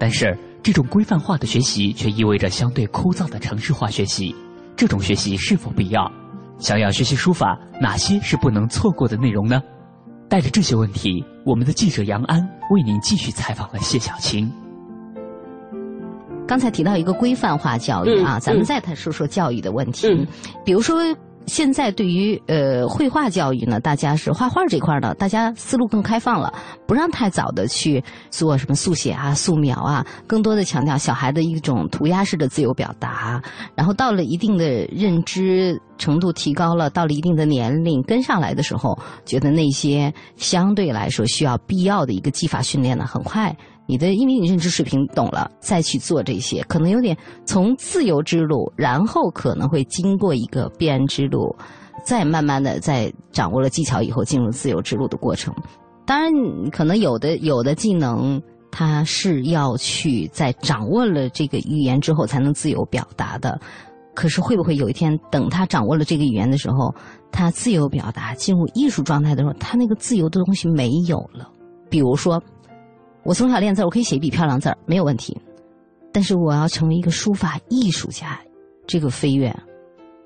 [0.00, 4.34] 但是，这种规范化的学习却意味着相对枯燥的城市化学习。
[4.74, 6.10] 这种学习是否必要？
[6.58, 9.60] 想要学习书法，哪些是不能错过的内容呢？”
[10.30, 14.50] 带着这些问题，我们的记者杨安为您继续采访了谢小青。
[16.46, 20.06] 刚才提到一个规范化教育啊，咱们再谈说说教育的问题。
[20.64, 21.02] 比如说，
[21.46, 26.52] 现在对于呃绘画教育呢，大家是画画这块呢，大家思路更开放了，
[26.86, 33.42] 不让太早的去做什么速写啊、素描啊，更多的强调小孩的一种涂鸦式的自由表达。
[33.74, 43.56] 然后到了一定的认知程度提高了，到了一定的年龄跟上来的时候，觉得那些相对来说需要必要的一个技法训练呢，很快。
[43.86, 51.54] 你的，因为你认知水平懂了，再去做这些，可能有点从自由之路，然后可能会经过一个必然之路，
[52.04, 55.54] 再慢慢的在掌握了技巧以后，进入自由之路的过程。
[56.04, 56.32] 当然，
[56.70, 63.60] 可能有的有的技能，它是要去在掌握了这个语言之后才能自由表达的。
[64.14, 66.94] 可是会不会有一天，等他掌握了这个语言的时候，
[67.30, 71.50] 他自由表达、进入艺术状态的时候，他那个自由的东西没有了？
[71.90, 72.42] 比如说，
[73.26, 75.36] 我从小练字，我可以写一笔漂亮字儿，没有问题。
[76.12, 78.40] 但是我要成为一个书法艺术家，
[78.86, 79.52] 这个飞跃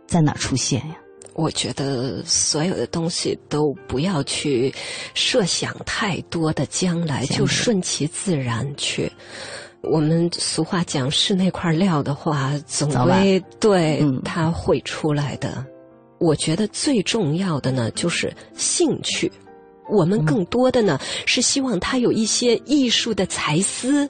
[0.07, 0.97] 在哪儿出现呀？
[1.33, 4.73] 我觉得所有的东西都不要去
[5.15, 9.11] 设想太多的将来，就顺其自然去。
[9.83, 15.65] 我们俗话讲，是那块料的话，总归对它会出来的。
[16.19, 19.33] 我觉得最重要的呢，就是兴趣。
[19.91, 24.09] 我们更多的呢，是希望他有一些艺术的才思，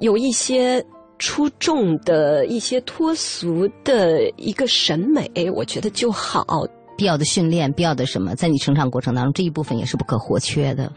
[0.00, 0.84] 有一些
[1.18, 6.66] 出众的一些脱俗的一个审美，我觉得就好。
[6.96, 10.92] 必要的训练，必要的什么，在你成长过程当中，这一部分也是不可或缺的。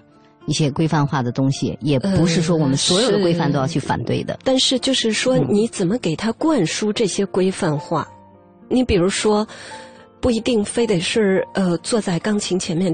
[0.46, 4.38] 一些规范化的东西，也不是说我们所有的规范都要去反对的。
[4.44, 8.06] 但是，就是说，你怎么给他灌输这些规范化？
[8.68, 9.48] 你比如说，
[10.20, 12.94] 不一定非得是呃坐在钢琴前面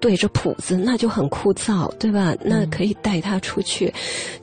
[0.00, 2.34] 对着谱子，那就很枯燥，对吧？
[2.44, 3.92] 那可以带他出去，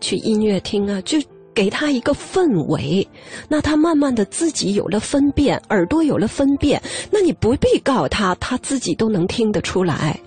[0.01, 1.17] 去音乐厅啊，就
[1.53, 3.07] 给他一个氛围。
[3.47, 10.19] 那他慢慢的自己有了分辨，耳朵有了分辨，那你不必告他，他自己都能听得出来。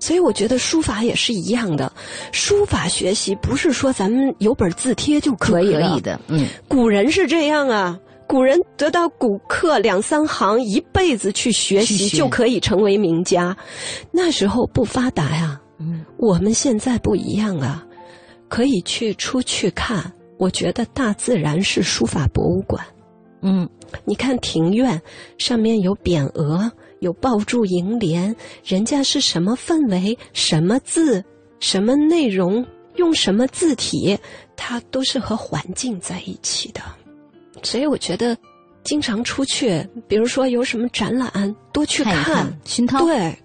[0.00, 1.92] 所以我觉得书法也是一样的，
[2.32, 5.90] 书法学习不是说咱们有本字帖就可以了。
[5.90, 6.48] 可以的，嗯。
[6.66, 7.96] 古人是这样啊，
[8.32, 13.54] 古人得到古课两三行，一辈子去学习就可以成为名家。
[14.10, 16.02] 那时候不发达呀，嗯。
[16.16, 17.86] 我们现在不一样啊，
[18.48, 20.10] 可以去出去看。
[20.38, 22.82] 我觉得大自然是书法博物馆，
[23.42, 23.68] 嗯。
[24.06, 24.98] 你看庭院
[25.36, 26.72] 上面有匾额。
[27.00, 31.22] 有抱柱楹联，人家是什么氛围、什么字、
[31.58, 32.64] 什么内容、
[32.94, 34.16] 用什么字体，
[34.56, 36.80] 它都是和环境在一起的。
[37.62, 38.36] 所以我觉得，
[38.84, 41.30] 经常出去，比如说有什么展览，
[41.72, 43.36] 多去看，熏陶，对，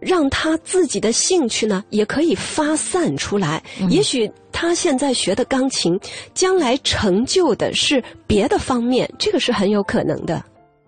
[0.00, 3.62] 让他自己的兴趣呢也可以发散出来。
[3.90, 5.98] 也许他现在学的钢琴，
[6.32, 10.42] 将来成就的是别的方面，这个是很有可能的。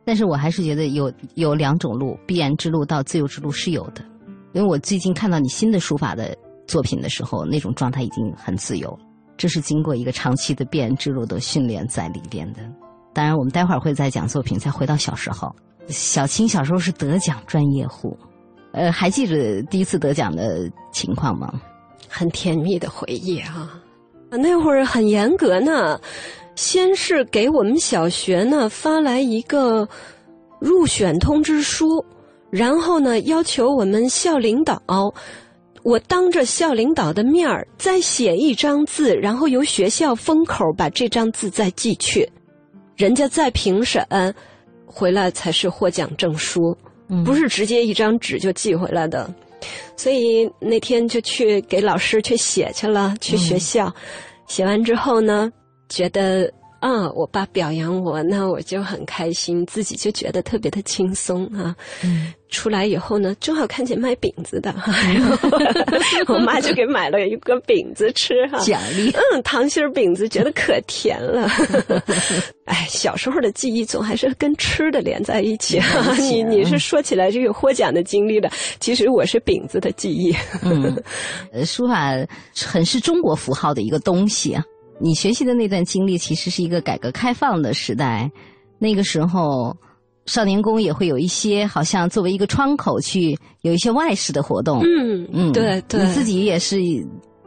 [0.04, 4.04] 但是我还是觉得有有两种路，必然之路到自由之路是有的，
[4.52, 6.36] 因为我最近看到你新的书法的
[6.68, 8.96] 作品的时候，那种状态已经很自由，
[9.36, 12.60] 这是经过一个长期的变之路的训练在里边的。
[13.12, 15.54] 当然，我们待会儿会再讲作品，再回到小时候。
[15.88, 18.18] 小青小时候是得奖专业户，
[18.72, 21.48] 呃，还记得第一次得奖的情况吗？
[22.08, 23.80] 很甜蜜的回忆啊，
[24.30, 26.00] 那会儿很严格呢。
[26.56, 29.86] 先是给我们小学呢发来一个
[30.58, 32.04] 入选通知书，
[32.50, 34.80] 然后呢要求我们校领导，
[35.86, 42.28] 我当着校领导的面儿再写一张字，然后由学校封口把这张字再寄去，
[42.96, 44.04] 人家再评审
[44.84, 46.76] 回来才是获奖证书，
[47.24, 49.32] 不是直接一张纸就寄回来的。
[49.96, 53.94] 所以那天就去给老师去写去了，去学校
[54.48, 55.48] 写完之后呢。
[55.88, 61.76] 觉得啊，我爸表扬我，那我就很开心，自己就觉得特别的轻松啊。
[62.02, 64.74] 嗯，出来以后呢，正好看见卖饼子的，
[66.28, 69.10] 我妈就给买了一个饼子吃哈，奖励。
[69.10, 71.48] 嗯，糖心饼子，觉得可甜了。
[72.66, 75.80] 哎，小时候的记忆总还是跟吃的连在一起。
[76.18, 80.34] 你你是说起来这个获奖的经历的，其实我是饼子的记忆。
[80.62, 80.96] 嗯，
[81.64, 82.12] 书法
[82.64, 84.62] 很是中国符号的一个东西啊。
[84.98, 88.30] 你学习的那段经历，其实是一个改革开放的时代，
[88.78, 89.76] 那个时候，
[90.26, 94.80] 少年宫也会有一些，好像作为一个窗口去有一些外事的活动。
[94.82, 96.78] 嗯嗯，对对，你自己也是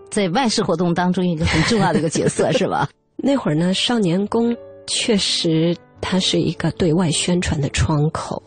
[0.09, 2.89] 在外事活动当中一个很重要的一个角色， 是吧？
[3.17, 4.55] 那会儿呢，少年宫
[4.88, 8.41] 确实它是一个对外宣传的窗口，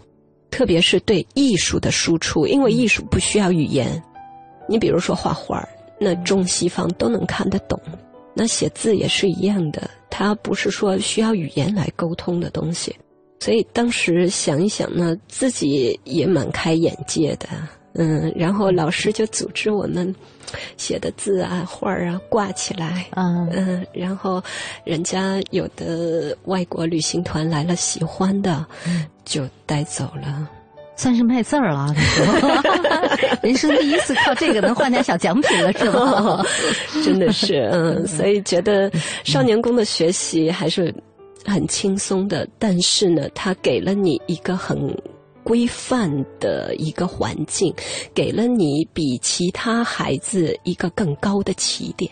[0.50, 4.02] 特别是对艺术的输出，因为艺术不需要语言。
[4.68, 5.62] 你比如说画画，
[6.00, 7.78] 那中西方都能看得懂。
[8.34, 12.96] 那写字也是一样的，它不是说需要语言来沟通的东西，
[13.42, 17.48] 所以当时想一想呢，自己也蛮开眼界的，
[17.94, 20.14] 嗯，然后老师就组织我们
[20.76, 24.40] 写的字啊、画儿啊挂起来，嗯嗯，然后
[24.84, 28.64] 人家有的外国旅行团来了喜欢的，
[29.24, 30.48] 就带走了。
[30.94, 31.92] 算是卖字儿了，
[33.42, 36.46] 人生第一次靠这个能换点小奖品了，是吧？
[37.02, 38.88] 真的是，嗯，所以觉得
[39.24, 40.94] 少年宫的学习还是
[41.44, 44.78] 很轻松的，但是呢，它给了你一个很
[45.44, 47.74] 规范的一个环境，
[48.14, 52.10] 给了你比其他孩子一个更高的起点。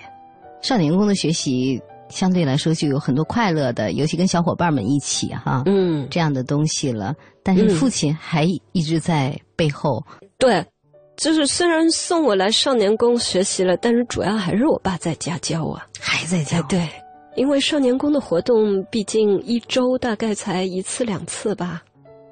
[0.63, 7.15] 少年宫的学习相对来说就有很多快乐的，尤其跟小伙伴们一起哈，嗯，这样的东西了。
[7.43, 10.05] 但是父亲还一直在背后。
[10.37, 10.63] 对，
[11.17, 16.61] 就是虽然送我来少年宫学习了，但是主要还是我爸在家教啊，还在家。
[16.63, 16.87] 对，
[17.37, 21.83] 因为少年宫的活动毕竟一周大概才一次两次吧。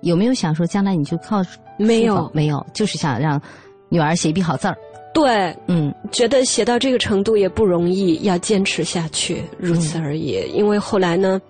[0.03, 1.43] 有没有想说将来你就靠？
[1.77, 3.41] 没有，没有，就是想让
[3.89, 4.77] 女儿写一笔好字儿。
[5.15, 10.41] 对，嗯，觉得写到这个程度也不容易，要坚持下去，如此而已。
[10.53, 11.41] 因为后来呢，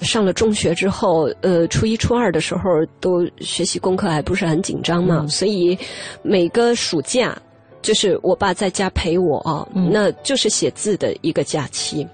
[0.00, 2.62] 上了中学之后，呃，初一、初二的时候
[3.00, 5.76] 都学习功课还不是很紧张嘛，所以
[6.22, 7.36] 每个暑假
[7.82, 12.06] 就是我爸在家陪我，那就是写字的一个假期。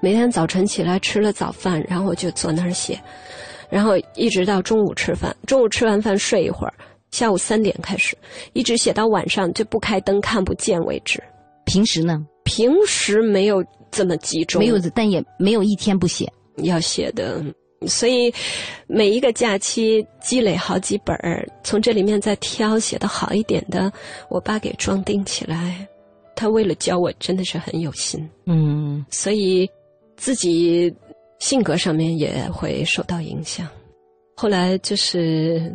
[0.00, 3.00] 每天早晨起来吃了早饭，然后我就坐那儿写，
[3.70, 6.74] 然后一直到中午吃饭，中午吃完饭睡一会儿。
[7.12, 8.16] 下午三点开始，
[8.52, 11.22] 一直写到晚上就不开灯看不见为止。
[11.64, 12.18] 平时呢？
[12.44, 16.30] 平时没有这么集中，没有，但也没有一天不写。
[16.58, 17.42] 要写的，
[17.86, 18.32] 所以
[18.86, 23.90] 每一个假期积累好几本儿，从这里面再挑写的好一点的，
[24.28, 25.86] 我爸给装订起来。
[26.34, 28.28] 他为了教我，真的是很有心。
[28.44, 29.68] 嗯，所以
[30.16, 30.92] 自己
[31.38, 33.66] 性格上面也会受到影响。
[34.34, 35.72] 后来就是。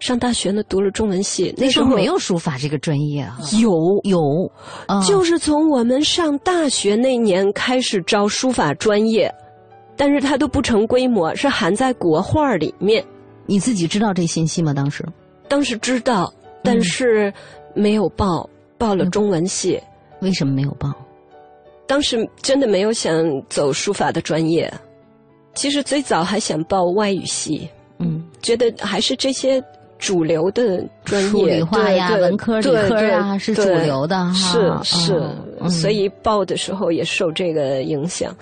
[0.00, 3.38] 上大学呢，读了中文系，那时候没有书法这个专业啊。
[3.60, 3.70] 有
[4.02, 4.20] 有，
[5.06, 9.32] 就是从我们上大学那年开始招书法专业，
[9.96, 13.04] 但是它都不成规模，是含在国画里面。
[13.46, 14.74] 你自己知道这信息吗？
[14.74, 15.06] 当时，
[15.46, 16.34] 当时知道，
[16.64, 17.32] 但是
[17.72, 19.80] 没有报，报了中文系。
[20.20, 20.92] 为什么没有报？
[21.92, 23.12] 当时真的没有想
[23.50, 24.72] 走书法的专业，
[25.52, 27.68] 其实最早还想报外语系。
[27.98, 29.62] 嗯，觉得还是这些。
[29.98, 34.80] 主流的专业，数理化呀，文科、理科啊，是主流的哈。
[34.82, 38.34] 是是，所以报的时候也受这个影响，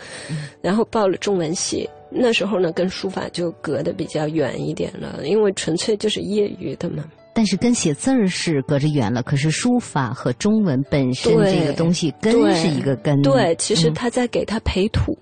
[0.63, 1.87] 然后报了中文系。
[2.09, 7.05] 那时候呢，跟书法就隔得比较远一点了，因为纯粹就是业余的嘛。
[7.41, 13.23] 但是跟写字儿是隔着远了，可是书法和中文本身这个东西根是一个根。
[13.23, 15.17] 对，其实他在给他培土。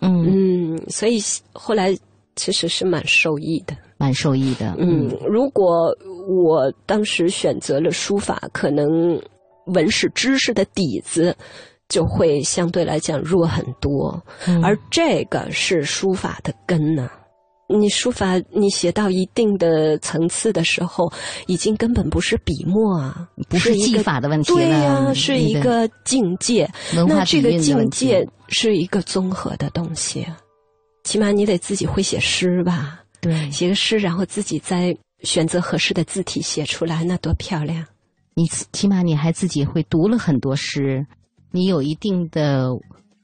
[0.00, 1.18] 嗯嗯，所以
[1.52, 1.92] 后来
[2.36, 3.76] 其实是蛮受益的。
[3.96, 4.72] 蛮受益的。
[4.78, 5.92] 嗯，如果
[6.28, 8.86] 我当时选择了书法，可能
[9.66, 11.36] 文史知识的底子
[11.88, 14.24] 就会相对来讲弱很多。
[14.62, 17.10] 而这个是书法的根呢。
[17.66, 21.10] 你书法，你写到一定的层次的时候，
[21.46, 24.58] 已经根本不是笔墨啊，不是技法的问题了。
[24.58, 26.70] 对呀，是一个境界。
[27.08, 30.26] 那这个境界是一个综合的东西，
[31.04, 33.00] 起码你得自己会写诗吧。
[33.20, 37.86] 对，写个诗，然后自己再选择合适的字体写出来，那多漂亮！
[38.34, 41.06] 你起码你还自己会读了很多诗，
[41.50, 42.68] 你有一定的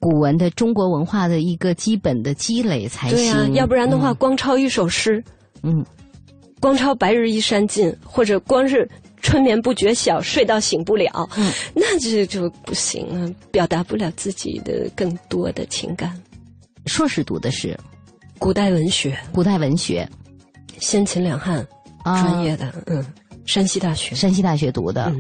[0.01, 3.17] 古文的中国文化的一个基本的积累才行。
[3.17, 5.23] 对啊，要不然的话，光抄一首诗，
[5.63, 5.85] 嗯，
[6.59, 8.89] 光抄“白日依山尽”或者光是
[9.23, 16.21] “春眠不觉晓，睡到醒不了”，嗯，那这就不行了，表达不了自己的更多的情感。
[16.87, 17.79] 硕士读的是。
[18.39, 20.09] 古代文学，古代文学，
[20.79, 21.63] 先秦两汉
[22.03, 23.05] 专业的，嗯，
[23.45, 25.15] 山西大学，山西大学读的，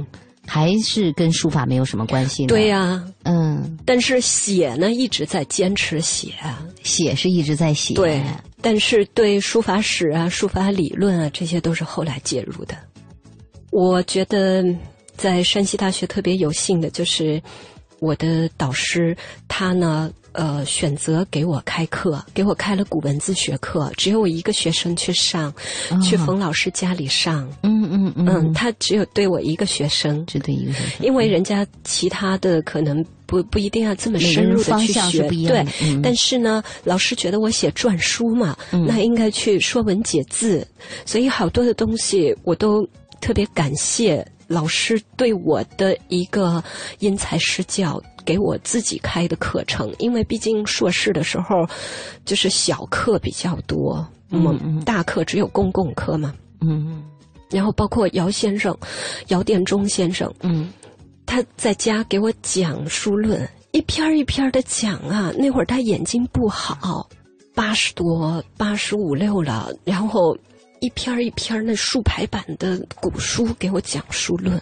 [0.47, 2.49] 还是跟书法没有什么关系呢？
[2.49, 6.35] 对呀，嗯，但是写呢一直在坚持写，
[6.83, 8.23] 写是一直在写，对，
[8.61, 12.75] 但是对书法史啊、书法理论啊，这些都是后来介入的。
[13.71, 14.65] 我觉得
[15.17, 17.41] 在山西大学特别有幸的就是
[18.01, 19.17] 我的导师，
[19.47, 20.11] 他呢。
[20.33, 25.53] 呃，选择给我开课，给我开了古文字学课，只有我一个学生去上，
[26.03, 27.49] 去冯老师家里上。
[27.63, 35.67] 嗯嗯嗯，他只有对我一个学生，只对一个学生，因为人家其他的可能不不一定要这么深入的去学，对。
[36.03, 40.67] 但是呢，老师觉得我写篆书嘛，那应该去说文解字，
[41.05, 42.87] 所以好多的东西我都
[43.21, 46.63] 特别感谢老师对我的一个
[47.01, 48.01] 因材施教。
[48.25, 51.67] 给我自己开的课程，因为毕竟硕士的时候，
[52.25, 57.05] 就是小课比较多，嗯，大课只有公共课嘛，嗯嗯，
[57.51, 58.77] 然后包括姚先生，
[59.29, 60.73] 姚殿中先生，嗯，
[61.27, 67.09] 他在家给我讲书论，一篇一篇的讲啊，那会儿他眼睛不好，
[67.55, 70.37] 八十多，八十五六了，然后
[70.81, 74.61] 一篇一篇那竖排版的古书给我讲书论。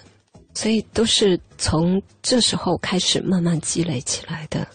[0.59, 4.67] 所以都是从这时候开始慢慢积累起来的。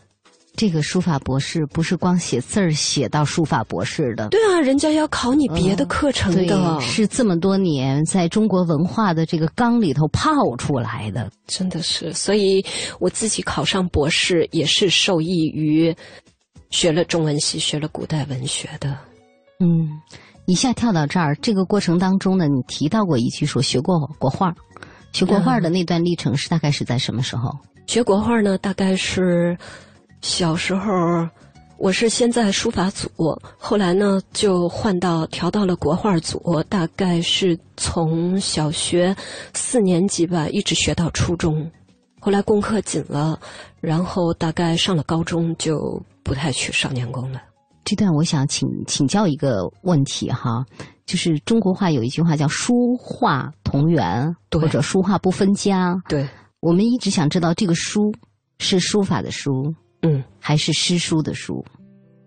[0.56, 4.30] 这个书法博士不是光写字儿写到书法博士的。
[4.30, 6.80] 对啊，人家要考你别的课程的。
[6.80, 12.14] 是这么多年在中国文化的这个缸里头泡出来的，真的是。
[12.14, 12.66] 所以
[13.02, 15.94] 我自己考上博士也是受益于
[16.70, 18.98] 学了中文系，学了古代文学的。
[19.60, 20.00] 嗯，
[20.46, 24.56] 一下跳到这儿，这个过程当中呢，你提到过一句说学过国画，
[25.14, 27.56] 学国画的那段历程是大概是在什么时候？
[27.88, 29.58] 学国画呢，大概是
[30.22, 30.90] 小时候。
[31.80, 33.10] 我是先在书法组，
[33.58, 39.14] 后来呢就换到调到了国画组，大概是从小学
[39.54, 41.70] 四年级吧，一直学到初中。
[42.22, 43.38] 后来功课紧了，
[43.82, 47.42] 然后大概上了高中就不太去少年宫了。
[47.84, 50.64] 这段我想请请教一个问题哈，
[51.06, 55.96] 就是中国话有一句话叫“书画同源”或者“书画不分家”。
[56.08, 56.28] 对，
[56.60, 58.14] 我们一直想知道这个“书”
[58.60, 59.52] 是书法的“书”。
[60.02, 61.64] 嗯，还是诗书的书，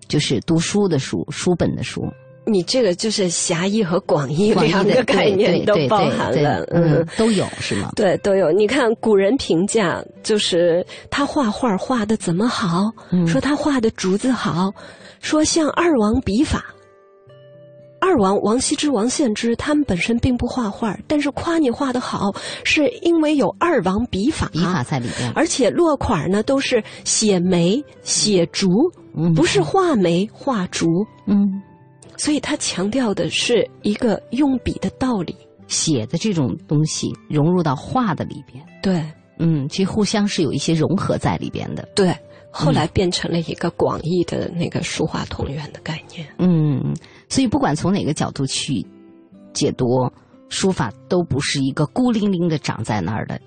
[0.08, 2.02] 就是读书的书，书本的书。
[2.46, 7.90] 你这个就是狭义和广义两个概念都包含了，嗯，都有是吗？
[7.96, 8.52] 对，都有。
[8.52, 12.84] 你看古人评价，就是他画画画的怎么好？
[13.26, 14.72] 说他画的竹子好，
[15.20, 16.64] 说像二王笔法。
[17.98, 22.32] 二王王羲之、王献之，他们本身并不画画，但是夸你画的好，
[22.62, 25.30] 是因为有二王笔法，笔法在里边。
[25.32, 28.68] 而且落款呢都是写梅、写竹，
[29.34, 30.86] 不是画梅、画竹。
[31.26, 31.60] 嗯，
[32.16, 35.34] 所以他强调的是一个用笔的道理，
[35.66, 38.64] 写的这种东西融入到画的里边。
[38.82, 39.02] 对，
[39.38, 41.88] 嗯，其实互相是有一些融合在里边的。
[41.94, 42.14] 对，
[42.50, 46.26] 后来变成了一个广义的那个书画同源的概念。
[46.38, 46.94] 嗯。
[47.28, 48.86] 所以，不管从哪个角度去
[49.52, 50.10] 解读
[50.48, 53.40] 书法，都不是一个孤零零的长在那儿的，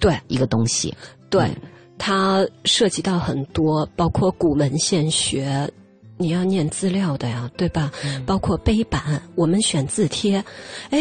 [0.00, 0.94] 对一个东西。
[1.28, 1.50] 对，
[1.98, 5.70] 它涉及到很多，包括古文献学，
[6.16, 7.92] 你要念资料的呀，对吧？
[8.24, 10.42] 包括碑版，我们选字帖。
[10.88, 10.98] 哎，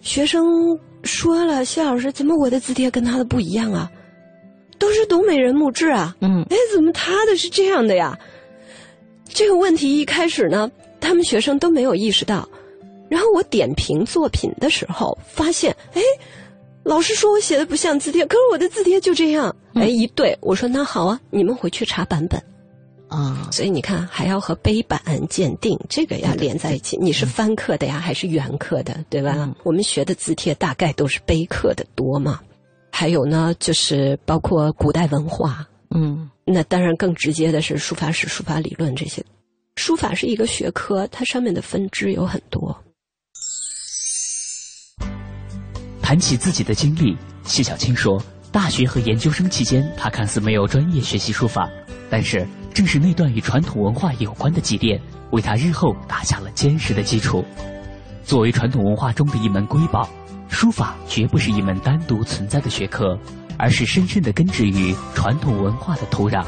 [0.00, 0.44] 学生
[1.04, 3.88] 说了，谢老师，怎么我的字帖跟他的不一样啊？
[4.80, 6.16] 都是董美人墓志啊。
[6.20, 6.42] 嗯。
[6.50, 8.18] 哎，怎么他的是这样的呀？
[9.28, 10.68] 这个问题一开始呢。
[11.00, 12.48] 他们学生都没有意识到，
[13.08, 16.02] 然后我点评作品的时候，发现，哎，
[16.82, 19.54] 老师说我写的不像字帖，可是我的字帖就这样。
[19.74, 22.42] 哎，一对，我说那好啊，你们回去查版本
[23.08, 23.48] 啊。
[23.52, 26.96] 所以你看，还要和碑版鉴定，这个要连在一起。
[27.00, 29.54] 你是翻刻的呀，还是原刻的，对吧？
[29.62, 32.40] 我们学的字帖大概都是碑刻的多嘛。
[32.90, 39.24] 还有呢，就是包括古代文化，嗯，那当然更直接的是书法史、书法理论这些。
[39.78, 42.76] 书法是一个学科，它上面的分支有很多。
[46.02, 48.20] 谈起自己的经历，谢小青说
[48.50, 51.70] ：“大学和研究生期间，他看似没有专业学习书法，
[52.10, 55.00] 但是正是那段与传统文化有关的积淀，
[55.30, 57.44] 为他日后打下了坚实的基础。
[58.24, 60.10] 作为传统文化中的一门瑰宝，
[60.48, 63.16] 书法绝不是一门单独存在的学科，
[63.56, 66.44] 而是深深的根植于传统文化的土壤。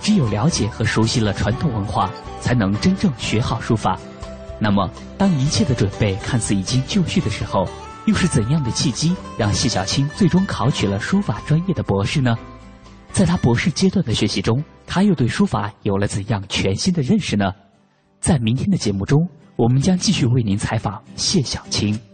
[0.00, 4.00] 只有了解和熟悉了传统文化。”才能真正学好书法。
[4.58, 7.68] 那么，当一切的准备看似已经就绪的时候，
[8.06, 12.34] 又是怎样的契机让谢小青最终考取了书法专业的博士呢？
[13.12, 17.52] 在他博士阶段的学习中，他又对书法有了怎样全新的认识呢？
[18.20, 22.09] 在明天的节目中，我们将继续为您采访谢小青。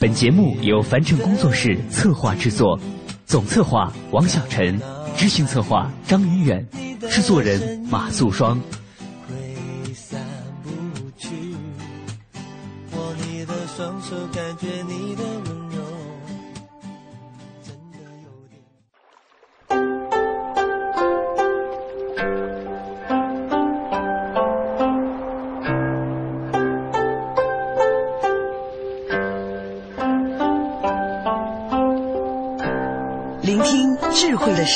[0.00, 2.78] 本节目由樊城工作室策划制作。
[3.26, 4.80] 总策划王小晨，
[5.16, 6.64] 执行策划张云远，
[7.10, 8.56] 制作人马素双。
[9.28, 10.20] 挥散
[10.62, 10.70] 不
[11.16, 11.28] 去，
[12.92, 15.07] 握你的双手，感觉你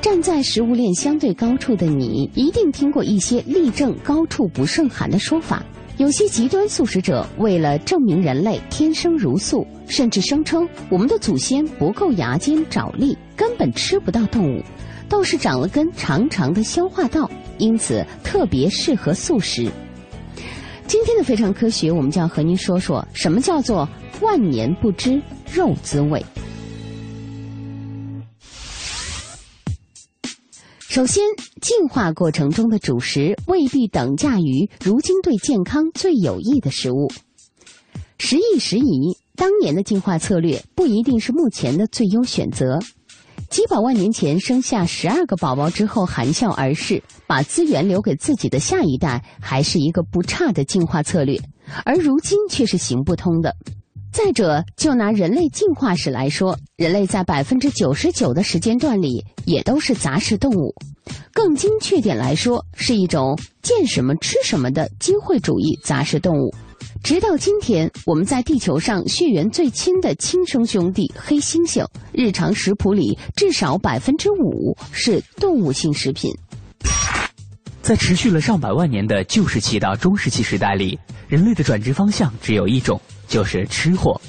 [0.00, 5.64] 站在食物链相对高处的你，一定听过一些力证高处不胜寒的说法。
[5.98, 14.62] 有些极端素食者为了证明人类天生如素，甚至声称我们的祖先不够牙尖爪利，根本吃不到动物，
[15.08, 17.28] 倒是长了根长长的消化道，
[17.58, 19.68] 因此特别适合素食。
[20.86, 23.88] 今天的非常科学，我们就要和您说说什么叫做
[24.20, 25.20] 万年不知
[25.52, 26.24] 肉滋味。
[30.96, 31.22] 首先，
[31.60, 37.12] 进化过程中的主食未必等价于如今对健康最有益的食物。
[38.18, 42.78] 时易时移，当年的进化策略不一定是目前的最优选择。
[43.50, 51.38] 几百万年前生下十二个宝宝之后含笑而逝，把资源留给自己的下一代，还是一个不差的进化策略。
[51.84, 53.54] 而如今却是行不通的。
[54.16, 60.74] 再者，就拿人类进化史来说，人类在百分之九十九的时间段里也都是杂食动物。
[61.34, 66.50] 更精确点来说，是一种见什么吃什么的机会主义杂食动物。
[67.04, 76.34] 直到今天，我们在地球上血缘最亲的亲生兄弟黑猩猩，日常食谱里至少百分之五是动物性食品。
[77.82, 80.98] 在持续了上百万年的旧石器到中石器时代里，
[81.28, 82.98] 人类的转职方向只有一种。
[83.26, 84.20] 就是吃货，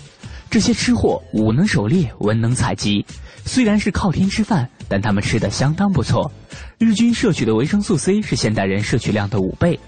[0.50, 3.06] 这些吃货武能狩猎，文能采集，
[3.45, 6.32] 虽然是靠天吃饭，但他们吃的相当不错。
[6.78, 9.80] 日均摄取的维生素 C 是现代人摄取量的五倍。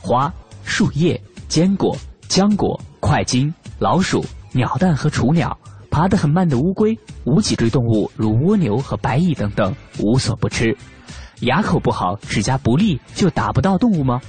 [0.00, 0.32] 花、
[0.64, 1.96] 树叶、坚果、
[2.28, 5.56] 浆果、块茎、老鼠、鸟蛋和雏鸟，
[5.90, 10.76] 爬得很慢的乌龟，无脊椎动物如蜗牛和白蚁等等，无所不吃。
[11.40, 14.20] 牙口不好，指甲不利，就打不到动物吗？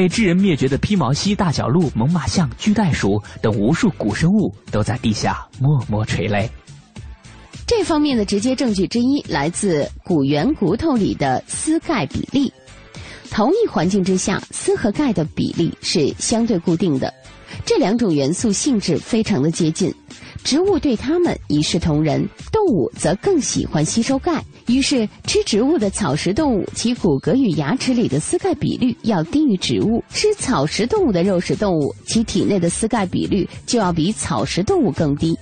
[0.00, 6.50] 被智人灭绝的披毛犀、大角鹿、猛犸象、巨袋鼠等无数古生物都在地下默默垂泪。
[7.66, 12.50] 这方面的直接证据之一来自古猿骨头里的丝钙比例。
[13.30, 17.12] 同一环境之下，丝和钙的比例是相对固定的。
[17.66, 19.94] 这两种元素性质非常的接近，
[20.42, 24.42] 植物对它们一视同仁，动物则更喜欢吸收钙。
[24.70, 35.36] 于是，吃植物的草食动物，其骨骼与牙齿里的丝钙比率要低于植物；吃草食动物的肉食动物，其体内的丝钙比率就要比草食动物更低。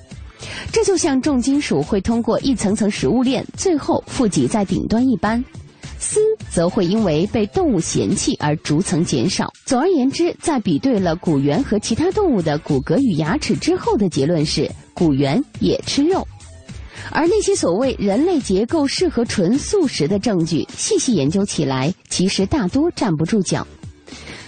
[0.72, 5.45] 这就像重金属会通过一层层食物链，最后富集在顶端一般，
[5.99, 9.53] 丝则会因为被动物嫌弃而逐层减少。
[9.66, 16.26] 总而言之，在比对了古猿和其他动物的骨骼与牙齿之后的结论是：古猿也吃肉。
[17.11, 23.66] 而那些所谓人类结构适合纯素食的证据，细细研究起来，其实大多站不住脚。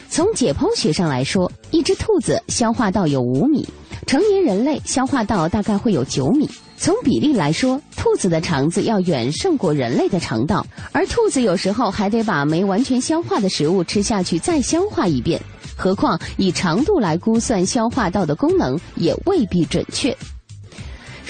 [0.09, 3.69] 从解剖学上来说，一只兔子消化道有五米，
[4.07, 6.49] 成年人类消化道大概会有九米。
[6.77, 15.41] 从比例来说，兔子的肠子要远胜过人类的肠道，而兔子有时候还得把没完全消化的食物吃下去再消化一遍。
[15.77, 20.17] 何况以长度来估算消化道的功能，也未必准确。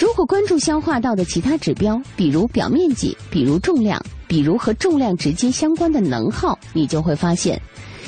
[0.01, 7.61] 如果关注消化道的其他指标，比如表面积，比如重量，比如和重量直接相关的能耗，你就会发现，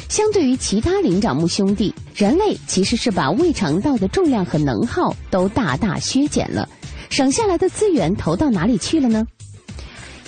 [0.08, 6.66] 相对于其他灵长目兄弟，人类其实是把胃肠道的重量和能耗都大大削减了，
[7.10, 9.26] 省下来的资源投到哪里去了呢？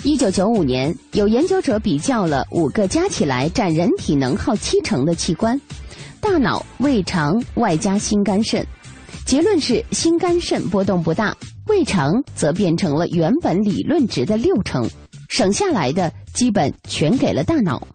[0.03, 5.59] 一九九五年，有研究者比较了五个加起来占人体能耗七成的器官：
[6.21, 8.63] 大脑、胃肠外加心肝肾，
[9.25, 11.35] 结论是心肝肾波动不大。
[11.67, 14.87] 胃肠则变成了原本理论值的六成，
[15.29, 17.87] 省下来的基本全给了大脑。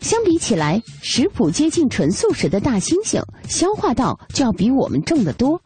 [0.00, 5.60] 相比起来，食谱接近纯素食的大猩猩，消化道就要比我们重得多，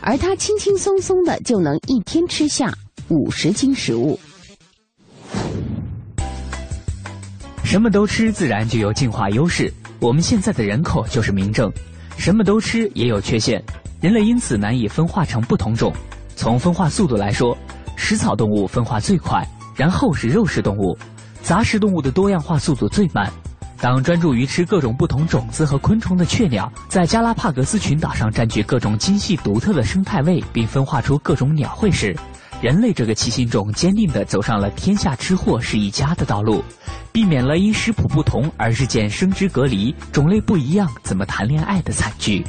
[0.00, 2.72] 而它轻轻松松的就能一天吃下
[3.08, 4.18] 五十斤食物。
[7.62, 9.72] 什么都吃，自然就有进化优势。
[10.00, 11.70] 我们现在的人口就是明证。
[12.16, 13.62] 什么都吃也有缺陷，
[14.00, 15.92] 人类因此难以分化成不同种。
[16.36, 17.56] 从分化速度来说，
[17.96, 20.96] 食草动物分化最快，然后是肉食动物，
[21.42, 23.32] 杂食动物的多样化速度最慢。
[23.80, 32.16] 当专注于吃各种不同种子和昆虫的雀鸟在加拉帕戈斯群岛上占据各种精细独特的生态位，并分化出各种鸟喙时，
[32.62, 36.64] 人类这个奇心种坚定地走上了天下吃货是一家的道路，
[37.12, 42.42] 避免了因食谱不同而日渐生殖隔离、种类不一样怎么谈恋爱的惨剧。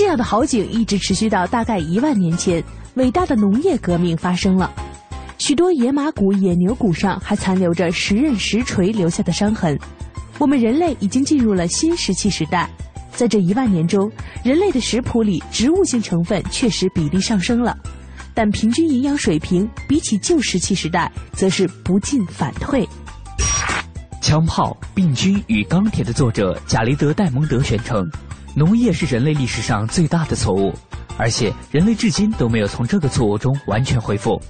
[0.00, 4.72] 这样的好景一直持续到大概一万年前，伟大的农业革命发生了。
[5.36, 9.78] 许多野马骨、野牛骨上还残留着石刃石锤留下的伤痕。
[10.38, 12.66] 我们人类已经进入了新石器时代，
[13.12, 14.10] 在这一万年中，
[14.42, 17.76] 人类的食谱里植物性成分确实比例上升了。
[18.32, 22.88] 但平均营养水平比起旧石器时代，则是不进反退。
[24.22, 28.02] 枪炮、病菌与钢铁的作者贾雷德·戴蒙德宣称，
[28.54, 30.72] 农业是人类历史上最大的错误，
[31.16, 34.40] 而且人类至今都没有从这个错误中完全恢复。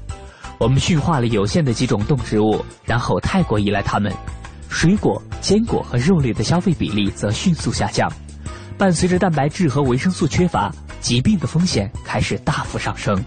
[0.59, 4.13] 我们驯化了有限的几种动植物，然后太过依赖它们，
[4.69, 8.11] 水果、坚果和肉类的消费比例则迅速下降。
[8.79, 13.23] 伴随着蛋白质和维生素缺乏，疾病的风险开始大幅上升。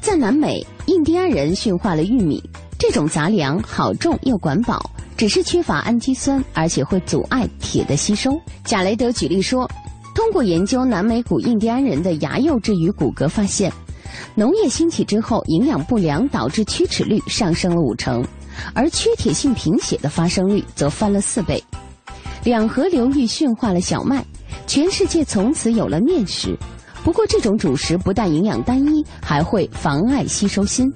[0.00, 2.42] 在南美，印第安人驯化了玉米，
[2.78, 4.90] 这种杂粮好种又管饱。
[5.24, 8.38] 只是缺乏氨基酸，而且会阻碍铁的吸收。
[8.62, 9.66] 贾雷德举例说，
[10.14, 13.72] 通过研究南美古印第安人的牙釉质与骨骼，发现
[14.34, 18.22] 农业兴起之后，营养不良导致龋齿率上升了五成，
[18.74, 21.64] 而缺铁性贫血的发生率则翻了四倍。
[22.44, 24.22] 两河流域驯化了小麦，
[24.66, 26.54] 全世界从此有了面食。
[27.02, 30.86] 不过，这种主食不但营养单一，还会妨碍吸收锌。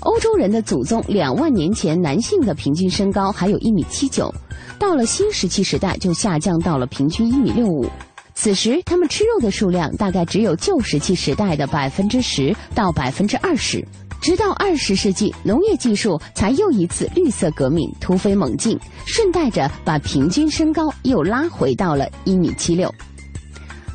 [0.00, 4.32] 欧洲人的祖宗两万年前男性的平均身高还有一米七九，
[4.78, 7.86] 到了新石器时代就下降到了平均一米六五。
[8.34, 13.84] 此时他们吃肉的数量大概只有旧石器时代的百分之十到百分之二十。
[14.20, 22.92] 直到二十世纪，农业技术才又一次绿色革命突飞猛进，顺带着把平均身高又拉回到了一米七六。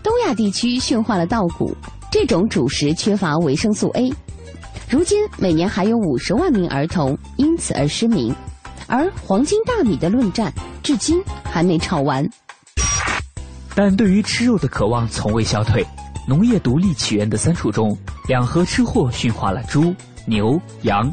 [0.01, 1.75] 东亚地区驯化了稻谷，
[2.09, 4.11] 这种主食缺乏维生素 A。
[4.89, 8.33] 如今每年还有五十万名儿童因此而失明，
[8.87, 12.27] 而黄金大米的论战至今还没吵完。
[13.75, 15.85] 但对于吃肉的渴望从未消退。
[16.25, 17.97] 农业独立起源的三处中，
[18.29, 19.93] 两河吃货驯化了猪、
[20.25, 21.05] 牛、羊；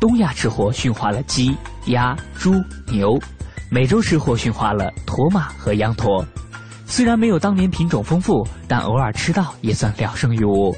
[0.00, 1.56] 东亚吃货驯化了鸡、
[1.86, 2.50] 鸭、猪、
[2.90, 3.16] 牛；
[3.70, 6.26] 美洲吃货驯化了驼马和羊驼。
[6.86, 10.74] 虽然没有当年品种丰富，但偶尔吃到也算聊胜于无。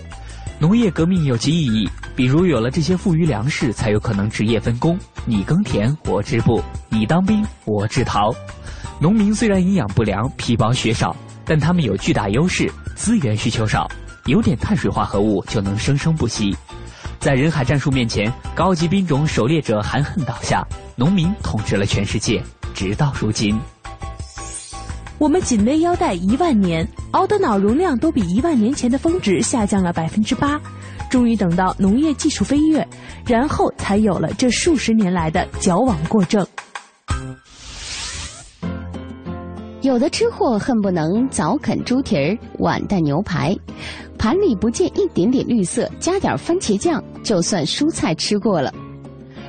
[0.61, 1.89] 农业革命有其意义。
[2.15, 8.31] 比如有了这些富余粮食，才有可能职业分工：你耕田，我织布；你当兵，我制陶。
[9.01, 13.89] 农民虽然营养不良、皮薄血少，但他们有巨大优势：资源需求少，
[14.27, 16.55] 有点碳水化合物就能生生不息。
[17.19, 20.63] 在人海战术面前，高级兵种狩猎者含恨倒下，
[20.95, 22.43] 农民统治了全世界，
[22.75, 23.59] 直到如今。
[25.21, 30.59] 我们颈围腰带一万年，熬的脑容量都比一万年前的峰值下降了百分之八。
[31.11, 32.89] 终于等到农业技术飞跃，
[33.27, 36.47] 然后才有了这数十年来的矫枉过正。
[39.83, 43.55] 有的吃货恨不能早啃猪蹄儿，晚带牛排，
[44.17, 48.73] 盘里不见一点点绿色，加点番茄酱就算蔬菜吃过了。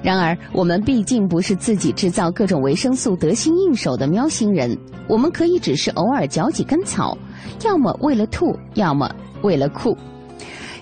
[0.03, 4.75] 然而，我们毕竟不是自己制造各种维生素得心应手的喵星人，
[5.07, 7.17] 我们可以只是偶尔嚼几根草，
[7.63, 9.09] 要么为了吐，要么
[9.43, 9.95] 为了酷。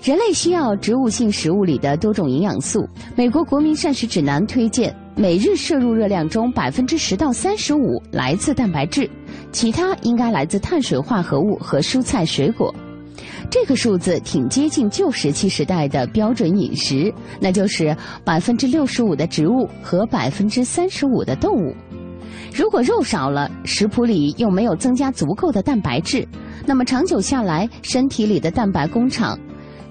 [0.02, 2.88] 人类需要植物性食物里的多种营养素。
[3.14, 9.08] 美国国民膳食指南推荐，每日摄入热量中百分之十到三十五来自蛋白质，
[9.52, 12.74] 其他应该来自碳水化合物和蔬菜水果。
[13.50, 17.94] 这个数字挺接近旧石器时代的标准饮食，那就是
[18.24, 21.74] 百分之六十五的植物和百分之三十五的动物。
[22.54, 26.26] 如果肉少了，食谱里又没有增加足够的蛋白质，
[26.64, 29.36] 那么长久下来，身体里的蛋白工厂。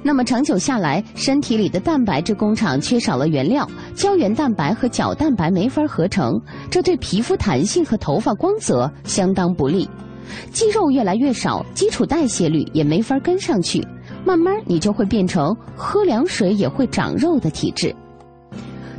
[0.01, 6.39] 那么长久下来，身体里的蛋白质工厂缺少了原料，胶原蛋白和角蛋白没法合成，
[6.69, 9.89] 这对皮肤弹性和头发光泽相当不利。
[10.51, 13.85] 肌肉越来越少，基础代谢率也没法跟上去，
[14.25, 17.95] 慢慢你就会变成喝凉水也会长肉的体质。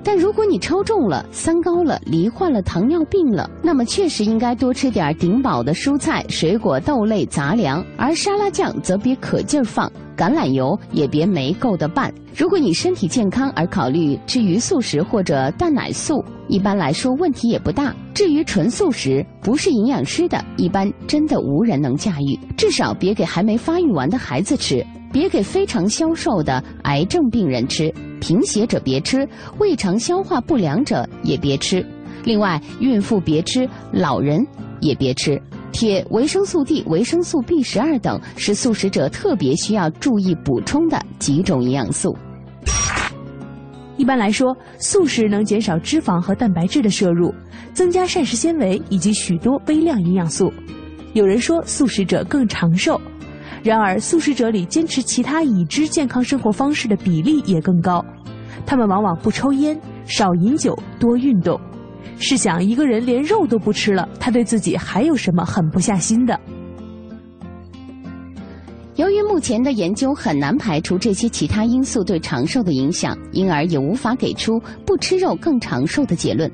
[0.02, 9.90] 但如果你超重了、三高了、罹患了糖尿病了，那么确实应该多吃点顶饱的蔬菜、水果、豆类、杂粮，而沙拉酱则别可劲儿放。
[10.16, 12.12] 橄榄油也别没够的拌。
[12.36, 17.94] 如果你身体健康而考虑吃鱼素食或者蛋奶素，一般来说问题也不大。
[18.12, 22.38] 至于纯素食，不是营养师的，一般真的无人能驾驭。
[22.54, 27.90] 至少别给还没发育完的孩子吃，别给非常消瘦的癌症病人吃，
[28.20, 31.84] 贫血者别吃，胃肠消化不良者也别吃。
[32.24, 34.46] 另外，孕妇别吃，老人
[34.80, 35.40] 也别吃。
[35.72, 42.16] 铁、维生素 D、维生素 B 十二等是素食者特别需要注意补充的几种营养素。
[43.96, 47.32] 一般来说，素食能减少脂肪和蛋白质的摄入，
[47.72, 50.52] 增加膳食纤维以及许多微量营养素。
[51.12, 53.00] 有人说素食者更长寿，
[53.62, 58.04] 然而素食者里坚持其他已知健康生活方式的比例也更高。
[58.64, 61.60] 他们往往不抽烟、少饮酒、多运动。
[62.18, 66.38] 试想，一个人连肉都不吃了，他对自己还有什么狠不下心的？
[68.96, 76.50] 由于目前的研究很难排除这些其他因素对长寿的影响，因而也无法给出不吃肉更长寿的结论。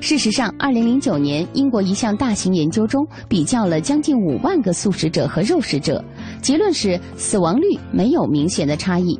[0.00, 6.04] 事实上，二零零九年，英国一项大型研究中比较了将近五万个素食者和肉食者，
[6.46, 9.18] 结论是死亡率没有明显的差异。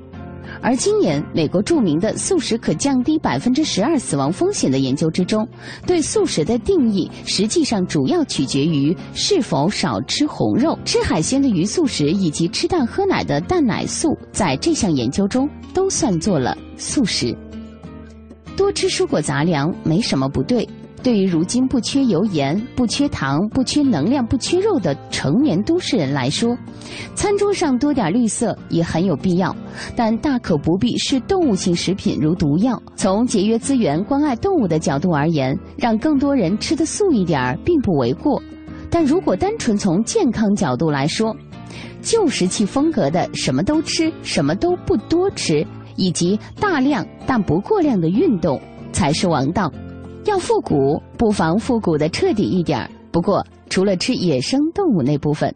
[0.62, 5.44] 而今年，美国著名的素食可降低百分之十二死亡风险的研究之中，
[5.88, 17.36] 对素食的定义实际上主要取决于是否少吃红肉、吃海鲜的鱼素食以及吃蛋喝奶的蛋奶素，在这项研究中都算作了素食。
[18.56, 20.66] 多吃蔬果杂粮没什么不对。
[21.06, 26.58] 对于如今不缺油盐、不缺糖、不缺能量、不缺肉的成年都市人来说，
[27.14, 29.54] 餐桌上多点绿色也很有必要，
[29.94, 32.82] 但大可不必视动物性食品如毒药。
[32.96, 38.42] 从节约资源、关爱动物的角度而言，让更多人吃得素一点儿并不为过。
[38.90, 41.32] 但如果单纯从健康角度来说，
[42.02, 49.70] 旧石器风格的什么都吃、什么都不多吃，以及大量但不过量的运动才是王道。
[50.26, 52.90] 要复古，不妨复古的彻底一点儿。
[53.10, 55.54] 不过，除了吃野生动物那部分，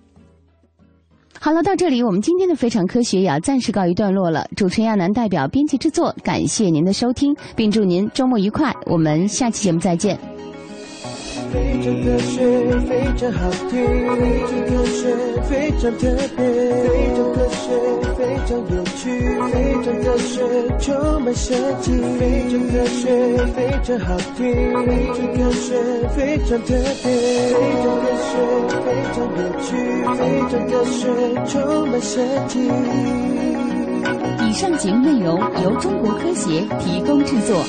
[1.39, 4.47] 好了，到这里我们今天的非常科学也要暂时告一段落了。
[4.57, 8.75] 主持人亚楠代表编辑制作，感谢您的收听，并祝您周末愉快。
[8.87, 10.19] 我们下期节目再见。
[11.53, 12.37] 非常科学，
[12.89, 13.75] 非常好听，
[14.17, 15.03] 非常科学，
[15.49, 16.43] 非常特别，
[16.87, 17.67] 非常科学，
[18.17, 19.03] 非常有趣，
[19.51, 20.33] 非常科学，
[20.79, 20.89] 充
[21.23, 23.03] 满神奇，非常科学，
[23.55, 24.47] 非常好听，
[24.87, 25.69] 非常科学，
[26.15, 26.71] 非常特
[27.03, 27.11] 别，
[27.51, 28.33] 非常科学，
[28.85, 29.69] 非常有趣，
[30.17, 30.21] 非
[30.51, 30.99] 常科学，
[31.47, 31.55] 充
[31.89, 32.13] 满神
[32.49, 32.53] 奇。
[34.49, 37.65] 以上节目内容由中国科协提供制作。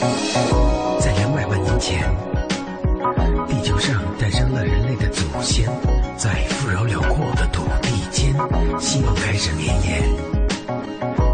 [0.99, 2.40] 在两百万年前。
[5.43, 5.67] 先
[6.17, 8.31] 在富饶辽阔的土地间
[8.79, 10.03] 希望开始绵延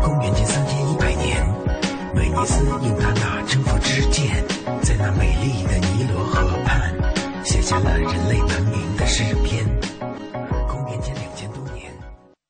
[0.02, 1.46] 公元前三千一百年
[2.16, 4.44] 威尼斯用他那征服之剑
[4.82, 6.94] 在那美丽的尼罗河畔
[7.44, 8.57] 写下了人类的